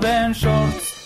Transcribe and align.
Ben 0.00 0.32
Shorts. 0.32 0.96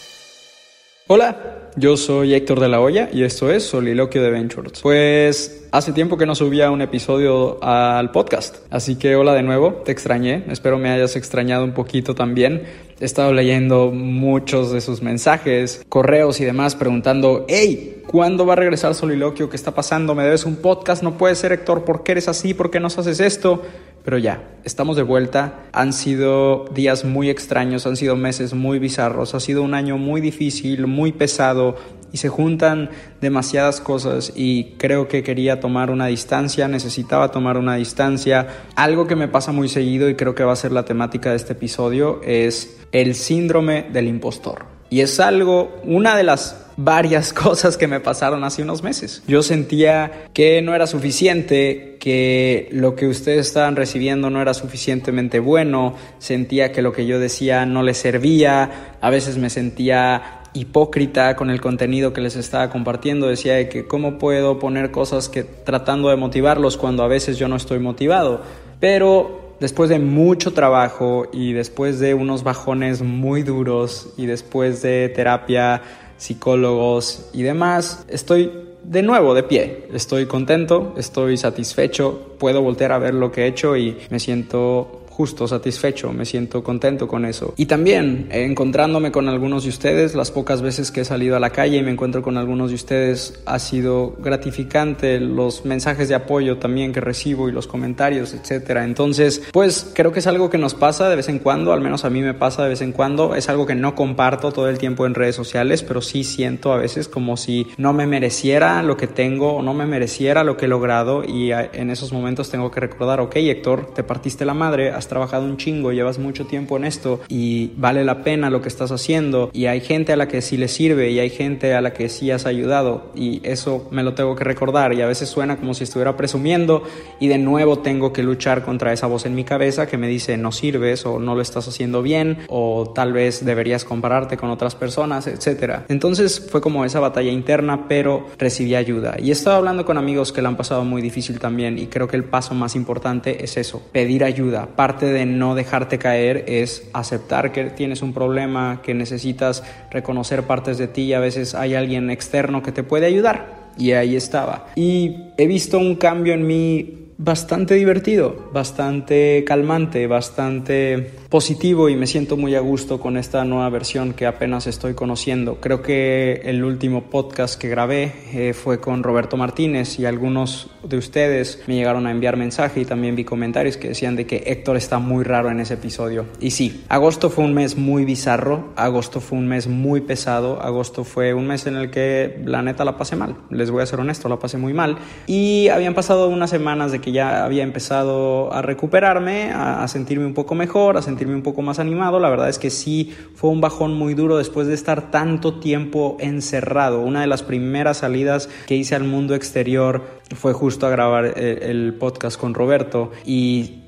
Hola, 1.08 1.36
yo 1.76 1.98
soy 1.98 2.32
Héctor 2.32 2.58
de 2.58 2.68
la 2.68 2.80
Hoya 2.80 3.10
y 3.12 3.24
esto 3.24 3.50
es 3.50 3.64
Soliloquio 3.64 4.22
de 4.22 4.30
Ventures. 4.30 4.80
Pues 4.80 5.68
hace 5.72 5.92
tiempo 5.92 6.16
que 6.16 6.24
no 6.24 6.34
subía 6.34 6.70
un 6.70 6.80
episodio 6.80 7.62
al 7.62 8.12
podcast, 8.12 8.58
así 8.70 8.96
que 8.96 9.14
hola 9.14 9.34
de 9.34 9.42
nuevo, 9.42 9.82
te 9.84 9.92
extrañé, 9.92 10.44
espero 10.48 10.78
me 10.78 10.88
hayas 10.88 11.16
extrañado 11.16 11.64
un 11.64 11.72
poquito 11.72 12.14
también. 12.14 12.62
He 12.98 13.04
estado 13.04 13.34
leyendo 13.34 13.90
muchos 13.90 14.72
de 14.72 14.80
sus 14.80 15.02
mensajes, 15.02 15.84
correos 15.90 16.40
y 16.40 16.46
demás 16.46 16.76
preguntando, 16.76 17.44
hey, 17.46 18.02
¿cuándo 18.06 18.46
va 18.46 18.54
a 18.54 18.56
regresar 18.56 18.94
Soliloquio? 18.94 19.50
¿Qué 19.50 19.56
está 19.56 19.74
pasando? 19.74 20.14
¿Me 20.14 20.24
debes 20.24 20.46
un 20.46 20.56
podcast? 20.56 21.02
No 21.02 21.18
puede 21.18 21.34
ser 21.34 21.52
Héctor, 21.52 21.84
¿por 21.84 22.04
qué 22.04 22.12
eres 22.12 22.28
así? 22.28 22.54
¿Por 22.54 22.70
qué 22.70 22.80
nos 22.80 22.96
haces 22.96 23.20
esto? 23.20 23.62
Pero 24.04 24.18
ya, 24.18 24.42
estamos 24.64 24.96
de 24.96 25.02
vuelta. 25.02 25.60
Han 25.72 25.92
sido 25.92 26.64
días 26.74 27.04
muy 27.04 27.30
extraños, 27.30 27.86
han 27.86 27.96
sido 27.96 28.16
meses 28.16 28.54
muy 28.54 28.78
bizarros, 28.78 29.34
ha 29.34 29.40
sido 29.40 29.62
un 29.62 29.74
año 29.74 29.98
muy 29.98 30.20
difícil, 30.20 30.86
muy 30.86 31.12
pesado 31.12 31.76
y 32.12 32.16
se 32.16 32.28
juntan 32.28 32.90
demasiadas 33.20 33.80
cosas 33.80 34.32
y 34.34 34.72
creo 34.78 35.08
que 35.08 35.22
quería 35.22 35.60
tomar 35.60 35.90
una 35.90 36.06
distancia, 36.06 36.66
necesitaba 36.68 37.30
tomar 37.30 37.56
una 37.56 37.76
distancia. 37.76 38.48
Algo 38.74 39.06
que 39.06 39.16
me 39.16 39.28
pasa 39.28 39.52
muy 39.52 39.68
seguido 39.68 40.08
y 40.08 40.16
creo 40.16 40.34
que 40.34 40.44
va 40.44 40.52
a 40.52 40.56
ser 40.56 40.72
la 40.72 40.84
temática 40.84 41.30
de 41.30 41.36
este 41.36 41.52
episodio 41.52 42.20
es 42.24 42.78
el 42.92 43.14
síndrome 43.14 43.86
del 43.92 44.08
impostor. 44.08 44.64
Y 44.88 45.02
es 45.02 45.20
algo, 45.20 45.80
una 45.84 46.16
de 46.16 46.24
las 46.24 46.66
varias 46.84 47.32
cosas 47.32 47.76
que 47.76 47.86
me 47.86 48.00
pasaron 48.00 48.44
hace 48.44 48.62
unos 48.62 48.82
meses. 48.82 49.22
Yo 49.26 49.42
sentía 49.42 50.28
que 50.32 50.62
no 50.62 50.74
era 50.74 50.86
suficiente, 50.86 51.96
que 52.00 52.68
lo 52.72 52.96
que 52.96 53.06
ustedes 53.06 53.46
estaban 53.46 53.76
recibiendo 53.76 54.30
no 54.30 54.40
era 54.40 54.54
suficientemente 54.54 55.40
bueno, 55.40 55.94
sentía 56.18 56.72
que 56.72 56.82
lo 56.82 56.92
que 56.92 57.06
yo 57.06 57.18
decía 57.18 57.66
no 57.66 57.82
les 57.82 57.98
servía, 57.98 58.96
a 59.00 59.10
veces 59.10 59.36
me 59.36 59.50
sentía 59.50 60.40
hipócrita 60.52 61.36
con 61.36 61.50
el 61.50 61.60
contenido 61.60 62.12
que 62.12 62.20
les 62.20 62.36
estaba 62.36 62.70
compartiendo, 62.70 63.28
decía 63.28 63.54
de 63.54 63.68
que 63.68 63.86
cómo 63.86 64.18
puedo 64.18 64.58
poner 64.58 64.90
cosas 64.90 65.28
que 65.28 65.44
tratando 65.44 66.08
de 66.08 66.16
motivarlos 66.16 66.76
cuando 66.76 67.02
a 67.02 67.08
veces 67.08 67.38
yo 67.38 67.46
no 67.46 67.56
estoy 67.56 67.78
motivado, 67.78 68.42
pero 68.80 69.54
después 69.60 69.90
de 69.90 69.98
mucho 69.98 70.52
trabajo 70.52 71.28
y 71.32 71.52
después 71.52 72.00
de 72.00 72.14
unos 72.14 72.42
bajones 72.42 73.02
muy 73.02 73.42
duros 73.42 74.08
y 74.16 74.26
después 74.26 74.82
de 74.82 75.10
terapia, 75.10 75.82
psicólogos 76.20 77.30
y 77.32 77.42
demás, 77.42 78.04
estoy 78.08 78.52
de 78.82 79.02
nuevo 79.02 79.34
de 79.34 79.42
pie. 79.42 79.88
Estoy 79.92 80.26
contento, 80.26 80.94
estoy 80.96 81.36
satisfecho, 81.36 82.36
puedo 82.38 82.60
voltear 82.60 82.92
a 82.92 82.98
ver 82.98 83.14
lo 83.14 83.32
que 83.32 83.42
he 83.42 83.46
hecho 83.46 83.76
y 83.76 83.96
me 84.10 84.20
siento 84.20 84.99
justo, 85.20 85.46
satisfecho, 85.46 86.14
me 86.14 86.24
siento 86.24 86.64
contento 86.64 87.06
con 87.06 87.26
eso. 87.26 87.52
Y 87.58 87.66
también 87.66 88.28
eh, 88.30 88.42
encontrándome 88.42 89.12
con 89.12 89.28
algunos 89.28 89.64
de 89.64 89.68
ustedes, 89.68 90.14
las 90.14 90.30
pocas 90.30 90.62
veces 90.62 90.90
que 90.90 91.02
he 91.02 91.04
salido 91.04 91.36
a 91.36 91.40
la 91.40 91.50
calle 91.50 91.76
y 91.76 91.82
me 91.82 91.90
encuentro 91.90 92.22
con 92.22 92.38
algunos 92.38 92.70
de 92.70 92.76
ustedes, 92.76 93.38
ha 93.44 93.58
sido 93.58 94.16
gratificante 94.18 95.20
los 95.20 95.66
mensajes 95.66 96.08
de 96.08 96.14
apoyo 96.14 96.56
también 96.56 96.94
que 96.94 97.02
recibo 97.02 97.50
y 97.50 97.52
los 97.52 97.66
comentarios, 97.66 98.32
etcétera. 98.32 98.82
Entonces, 98.82 99.42
pues 99.52 99.92
creo 99.94 100.10
que 100.10 100.20
es 100.20 100.26
algo 100.26 100.48
que 100.48 100.56
nos 100.56 100.72
pasa 100.72 101.10
de 101.10 101.16
vez 101.16 101.28
en 101.28 101.38
cuando, 101.38 101.74
al 101.74 101.82
menos 101.82 102.06
a 102.06 102.08
mí 102.08 102.22
me 102.22 102.32
pasa 102.32 102.62
de 102.62 102.70
vez 102.70 102.80
en 102.80 102.92
cuando, 102.92 103.34
es 103.34 103.50
algo 103.50 103.66
que 103.66 103.74
no 103.74 103.94
comparto 103.94 104.52
todo 104.52 104.70
el 104.70 104.78
tiempo 104.78 105.04
en 105.04 105.12
redes 105.12 105.36
sociales, 105.36 105.82
pero 105.82 106.00
sí 106.00 106.24
siento 106.24 106.72
a 106.72 106.78
veces 106.78 107.08
como 107.08 107.36
si 107.36 107.66
no 107.76 107.92
me 107.92 108.06
mereciera 108.06 108.82
lo 108.82 108.96
que 108.96 109.06
tengo 109.06 109.56
o 109.56 109.62
no 109.62 109.74
me 109.74 109.84
mereciera 109.84 110.44
lo 110.44 110.56
que 110.56 110.64
he 110.64 110.68
logrado 110.68 111.24
y 111.24 111.52
en 111.52 111.90
esos 111.90 112.10
momentos 112.10 112.48
tengo 112.48 112.70
que 112.70 112.80
recordar, 112.80 113.20
ok 113.20 113.36
Héctor, 113.36 113.92
te 113.92 114.02
partiste 114.02 114.46
la 114.46 114.54
madre, 114.54 114.90
hasta 114.90 115.09
trabajado 115.10 115.44
un 115.44 115.58
chingo, 115.58 115.92
llevas 115.92 116.18
mucho 116.18 116.46
tiempo 116.46 116.78
en 116.78 116.84
esto 116.84 117.20
y 117.28 117.72
vale 117.76 118.04
la 118.04 118.22
pena 118.22 118.48
lo 118.48 118.62
que 118.62 118.68
estás 118.68 118.90
haciendo 118.90 119.50
y 119.52 119.66
hay 119.66 119.80
gente 119.80 120.14
a 120.14 120.16
la 120.16 120.28
que 120.28 120.40
sí 120.40 120.56
le 120.56 120.68
sirve 120.68 121.10
y 121.10 121.18
hay 121.18 121.28
gente 121.28 121.74
a 121.74 121.82
la 121.82 121.92
que 121.92 122.08
sí 122.08 122.30
has 122.30 122.46
ayudado 122.46 123.10
y 123.14 123.40
eso 123.44 123.88
me 123.90 124.02
lo 124.02 124.14
tengo 124.14 124.34
que 124.36 124.44
recordar 124.44 124.94
y 124.94 125.02
a 125.02 125.06
veces 125.06 125.28
suena 125.28 125.58
como 125.58 125.74
si 125.74 125.84
estuviera 125.84 126.16
presumiendo 126.16 126.82
y 127.18 127.28
de 127.28 127.38
nuevo 127.38 127.80
tengo 127.80 128.12
que 128.12 128.22
luchar 128.22 128.64
contra 128.64 128.92
esa 128.92 129.06
voz 129.06 129.26
en 129.26 129.34
mi 129.34 129.44
cabeza 129.44 129.86
que 129.86 129.98
me 129.98 130.08
dice 130.08 130.36
no 130.36 130.52
sirves 130.52 131.04
o 131.04 131.18
no 131.18 131.34
lo 131.34 131.42
estás 131.42 131.68
haciendo 131.68 132.02
bien 132.02 132.38
o 132.48 132.92
tal 132.94 133.12
vez 133.12 133.44
deberías 133.44 133.84
compararte 133.84 134.36
con 134.36 134.50
otras 134.50 134.74
personas, 134.74 135.26
etcétera. 135.26 135.84
Entonces 135.88 136.48
fue 136.50 136.60
como 136.60 136.84
esa 136.84 137.00
batalla 137.00 137.30
interna, 137.30 137.86
pero 137.88 138.26
recibí 138.38 138.74
ayuda 138.74 139.16
y 139.18 139.30
he 139.30 139.32
estado 139.32 139.56
hablando 139.56 139.84
con 139.84 139.98
amigos 139.98 140.32
que 140.32 140.40
la 140.40 140.48
han 140.48 140.56
pasado 140.56 140.84
muy 140.84 141.02
difícil 141.02 141.38
también 141.38 141.78
y 141.78 141.86
creo 141.86 142.08
que 142.08 142.16
el 142.16 142.24
paso 142.24 142.54
más 142.54 142.76
importante 142.76 143.44
es 143.44 143.56
eso, 143.56 143.82
pedir 143.92 144.24
ayuda. 144.24 144.68
De 144.98 145.26
no 145.26 145.54
dejarte 145.54 145.98
caer 145.98 146.44
es 146.48 146.88
aceptar 146.92 147.52
que 147.52 147.64
tienes 147.70 148.02
un 148.02 148.12
problema, 148.12 148.80
que 148.82 148.92
necesitas 148.94 149.62
reconocer 149.90 150.44
partes 150.44 150.78
de 150.78 150.88
ti 150.88 151.02
y 151.02 151.12
a 151.14 151.20
veces 151.20 151.54
hay 151.54 151.74
alguien 151.74 152.10
externo 152.10 152.62
que 152.62 152.72
te 152.72 152.82
puede 152.82 153.06
ayudar. 153.06 153.70
Y 153.78 153.92
ahí 153.92 154.16
estaba. 154.16 154.66
Y 154.74 155.16
he 155.38 155.46
visto 155.46 155.78
un 155.78 155.94
cambio 155.94 156.34
en 156.34 156.46
mí 156.46 157.09
bastante 157.22 157.74
divertido, 157.74 158.48
bastante 158.50 159.44
calmante, 159.46 160.06
bastante 160.06 161.12
positivo 161.28 161.90
y 161.90 161.94
me 161.94 162.06
siento 162.06 162.38
muy 162.38 162.54
a 162.54 162.60
gusto 162.60 162.98
con 162.98 163.18
esta 163.18 163.44
nueva 163.44 163.68
versión 163.68 164.14
que 164.14 164.26
apenas 164.26 164.66
estoy 164.66 164.94
conociendo. 164.94 165.60
Creo 165.60 165.82
que 165.82 166.40
el 166.44 166.64
último 166.64 167.10
podcast 167.10 167.60
que 167.60 167.68
grabé 167.68 168.14
eh, 168.32 168.54
fue 168.54 168.80
con 168.80 169.02
Roberto 169.02 169.36
Martínez 169.36 169.98
y 169.98 170.06
algunos 170.06 170.70
de 170.82 170.96
ustedes 170.96 171.62
me 171.66 171.74
llegaron 171.74 172.06
a 172.06 172.10
enviar 172.10 172.38
mensaje 172.38 172.80
y 172.80 172.84
también 172.86 173.14
vi 173.16 173.24
comentarios 173.24 173.76
que 173.76 173.88
decían 173.88 174.16
de 174.16 174.26
que 174.26 174.44
Héctor 174.46 174.78
está 174.78 174.98
muy 174.98 175.22
raro 175.22 175.50
en 175.50 175.60
ese 175.60 175.74
episodio. 175.74 176.24
Y 176.40 176.52
sí, 176.52 176.84
agosto 176.88 177.28
fue 177.28 177.44
un 177.44 177.52
mes 177.52 177.76
muy 177.76 178.06
bizarro, 178.06 178.70
agosto 178.76 179.20
fue 179.20 179.36
un 179.36 179.46
mes 179.46 179.68
muy 179.68 180.00
pesado, 180.00 180.60
agosto 180.62 181.04
fue 181.04 181.34
un 181.34 181.46
mes 181.46 181.66
en 181.66 181.76
el 181.76 181.90
que 181.90 182.40
la 182.46 182.62
neta 182.62 182.82
la 182.84 182.96
pasé 182.96 183.14
mal, 183.14 183.36
les 183.50 183.70
voy 183.70 183.82
a 183.82 183.86
ser 183.86 184.00
honesto, 184.00 184.28
la 184.30 184.38
pasé 184.38 184.56
muy 184.56 184.72
mal. 184.72 184.96
Y 185.26 185.68
habían 185.68 185.92
pasado 185.92 186.28
unas 186.28 186.48
semanas 186.48 186.92
de 186.92 187.00
que 187.00 187.09
ya 187.12 187.44
había 187.44 187.62
empezado 187.62 188.52
a 188.52 188.62
recuperarme, 188.62 189.52
a, 189.52 189.86
sentirme 189.88 190.26
un 190.26 190.34
poco 190.34 190.54
mejor, 190.54 190.96
a 190.96 191.02
sentirme 191.02 191.34
un 191.34 191.42
poco 191.42 191.62
más 191.62 191.78
animado. 191.78 192.20
La 192.20 192.30
verdad 192.30 192.48
es 192.48 192.58
que 192.58 192.70
sí 192.70 193.14
fue 193.34 193.50
un 193.50 193.60
bajón 193.60 193.94
muy 193.94 194.14
duro 194.14 194.36
después 194.38 194.66
de 194.66 194.74
estar 194.74 195.10
tanto 195.10 195.60
tiempo 195.60 196.16
encerrado. 196.20 197.00
Una 197.00 197.22
de 197.22 197.26
las 197.26 197.42
primeras 197.42 197.98
salidas 197.98 198.48
que 198.66 198.76
hice 198.76 198.94
al 198.94 199.04
mundo 199.04 199.34
exterior 199.34 200.02
fue 200.34 200.52
justo 200.52 200.86
a 200.86 200.90
grabar 200.90 201.24
el, 201.36 201.62
el 201.62 201.94
podcast 201.94 202.38
con 202.38 202.54
Roberto 202.54 203.10
y 203.24 203.79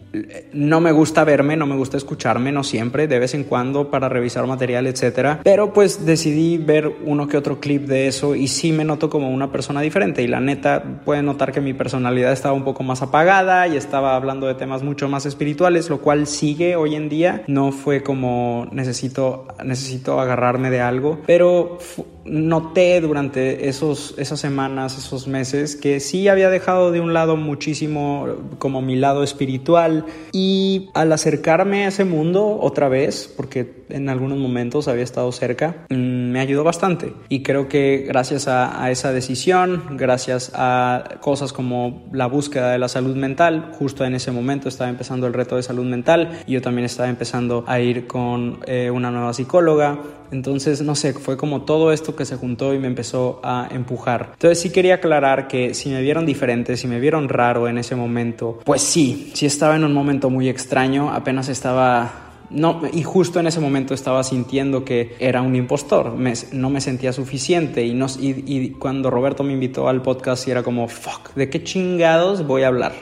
no 0.52 0.80
me 0.80 0.92
gusta 0.92 1.24
verme, 1.24 1.56
no 1.56 1.66
me 1.66 1.76
gusta 1.76 1.96
escucharme, 1.96 2.52
no 2.52 2.64
siempre, 2.64 3.06
de 3.06 3.18
vez 3.18 3.34
en 3.34 3.44
cuando 3.44 3.90
para 3.90 4.08
revisar 4.08 4.46
material, 4.46 4.86
etcétera. 4.86 5.40
Pero 5.42 5.72
pues 5.72 6.04
decidí 6.04 6.58
ver 6.58 6.90
uno 7.04 7.28
que 7.28 7.36
otro 7.36 7.60
clip 7.60 7.86
de 7.86 8.06
eso 8.06 8.34
y 8.34 8.48
sí 8.48 8.72
me 8.72 8.84
noto 8.84 9.08
como 9.10 9.30
una 9.30 9.52
persona 9.52 9.80
diferente. 9.80 10.22
Y 10.22 10.26
la 10.26 10.40
neta, 10.40 11.02
pueden 11.04 11.26
notar 11.26 11.52
que 11.52 11.60
mi 11.60 11.72
personalidad 11.72 12.32
estaba 12.32 12.54
un 12.54 12.64
poco 12.64 12.82
más 12.82 13.02
apagada 13.02 13.66
y 13.68 13.76
estaba 13.76 14.16
hablando 14.16 14.46
de 14.46 14.54
temas 14.54 14.82
mucho 14.82 15.08
más 15.08 15.26
espirituales, 15.26 15.90
lo 15.90 16.00
cual 16.00 16.26
sigue 16.26 16.76
hoy 16.76 16.94
en 16.94 17.08
día. 17.08 17.44
No 17.46 17.72
fue 17.72 18.02
como 18.02 18.68
necesito, 18.72 19.46
necesito 19.64 20.20
agarrarme 20.20 20.70
de 20.70 20.80
algo, 20.80 21.20
pero 21.26 21.78
noté 22.24 23.00
durante 23.00 23.68
esos, 23.68 24.14
esas 24.18 24.40
semanas, 24.40 24.96
esos 24.96 25.26
meses, 25.26 25.76
que 25.76 26.00
sí 26.00 26.28
había 26.28 26.50
dejado 26.50 26.92
de 26.92 27.00
un 27.00 27.12
lado 27.12 27.36
muchísimo 27.36 28.26
como 28.58 28.82
mi 28.82 28.96
lado 28.96 29.22
espiritual. 29.22 30.06
Y 30.32 30.90
al 30.94 31.12
acercarme 31.12 31.84
a 31.84 31.88
ese 31.88 32.04
mundo 32.04 32.58
otra 32.60 32.88
vez, 32.88 33.32
porque 33.36 33.64
en 33.92 34.08
algunos 34.08 34.38
momentos 34.38 34.88
había 34.88 35.04
estado 35.04 35.30
cerca, 35.32 35.86
mm, 35.90 35.94
me 36.32 36.40
ayudó 36.40 36.64
bastante. 36.64 37.12
Y 37.28 37.42
creo 37.42 37.68
que 37.68 38.04
gracias 38.06 38.48
a, 38.48 38.90
esa 38.90 39.12
decisión, 39.12 39.82
gracias 39.92 40.52
a 40.54 41.04
cosas 41.20 41.52
como 41.52 42.04
la 42.12 42.26
búsqueda 42.26 42.72
de 42.72 42.78
la 42.78 42.88
salud 42.88 43.16
mental, 43.16 43.72
justo 43.78 44.04
en 44.04 44.14
ese 44.14 44.32
momento 44.32 44.68
estaba 44.68 44.90
empezando 44.90 45.26
el 45.26 45.32
reto 45.32 45.56
de 45.56 45.62
salud 45.62 45.84
mental 45.84 46.40
y 46.46 46.52
yo 46.52 46.62
también 46.62 46.84
estaba 46.84 47.08
empezando 47.08 47.64
a 47.66 47.80
ir 47.80 48.06
con 48.06 48.60
eh, 48.66 48.90
una 48.90 49.10
nueva 49.10 49.32
psicóloga. 49.32 49.98
Entonces, 50.32 50.80
no 50.80 50.94
sé, 50.94 51.12
fue 51.12 51.36
como 51.36 51.62
todo 51.62 51.92
esto 51.92 52.16
que 52.16 52.24
se 52.24 52.36
juntó 52.36 52.72
y 52.72 52.78
me 52.78 52.86
empezó 52.86 53.40
a 53.42 53.68
empujar. 53.70 54.30
Entonces 54.32 54.60
sí 54.60 54.70
quería 54.70 54.94
aclarar 54.94 55.46
que 55.46 55.74
si 55.74 55.90
me 55.90 56.00
vieron 56.00 56.24
diferente, 56.24 56.76
si 56.78 56.88
me 56.88 57.00
vieron 57.00 57.28
raro 57.28 57.68
en 57.68 57.76
ese 57.76 57.96
momento, 57.96 58.58
pues 58.64 58.80
sí, 58.80 59.30
sí 59.34 59.44
estaba 59.44 59.76
en 59.76 59.84
un 59.84 59.92
momento 59.92 60.30
muy 60.30 60.48
extraño, 60.48 61.12
apenas 61.12 61.50
estaba 61.50 62.21
no, 62.52 62.82
y 62.92 63.02
justo 63.02 63.40
en 63.40 63.46
ese 63.46 63.60
momento 63.60 63.94
estaba 63.94 64.22
sintiendo 64.22 64.84
que 64.84 65.16
era 65.18 65.42
un 65.42 65.56
impostor, 65.56 66.14
no 66.52 66.70
me 66.70 66.80
sentía 66.80 67.12
suficiente 67.12 67.84
y, 67.84 67.98
y, 68.20 68.70
cuando 68.70 69.10
Roberto 69.10 69.42
me 69.42 69.52
invitó 69.52 69.88
al 69.88 70.02
podcast 70.02 70.46
y 70.46 70.50
era 70.50 70.62
como, 70.62 70.88
fuck, 70.88 71.34
¿de 71.34 71.48
qué 71.50 71.62
chingados 71.64 72.46
voy 72.46 72.62
a 72.62 72.68
hablar? 72.68 72.92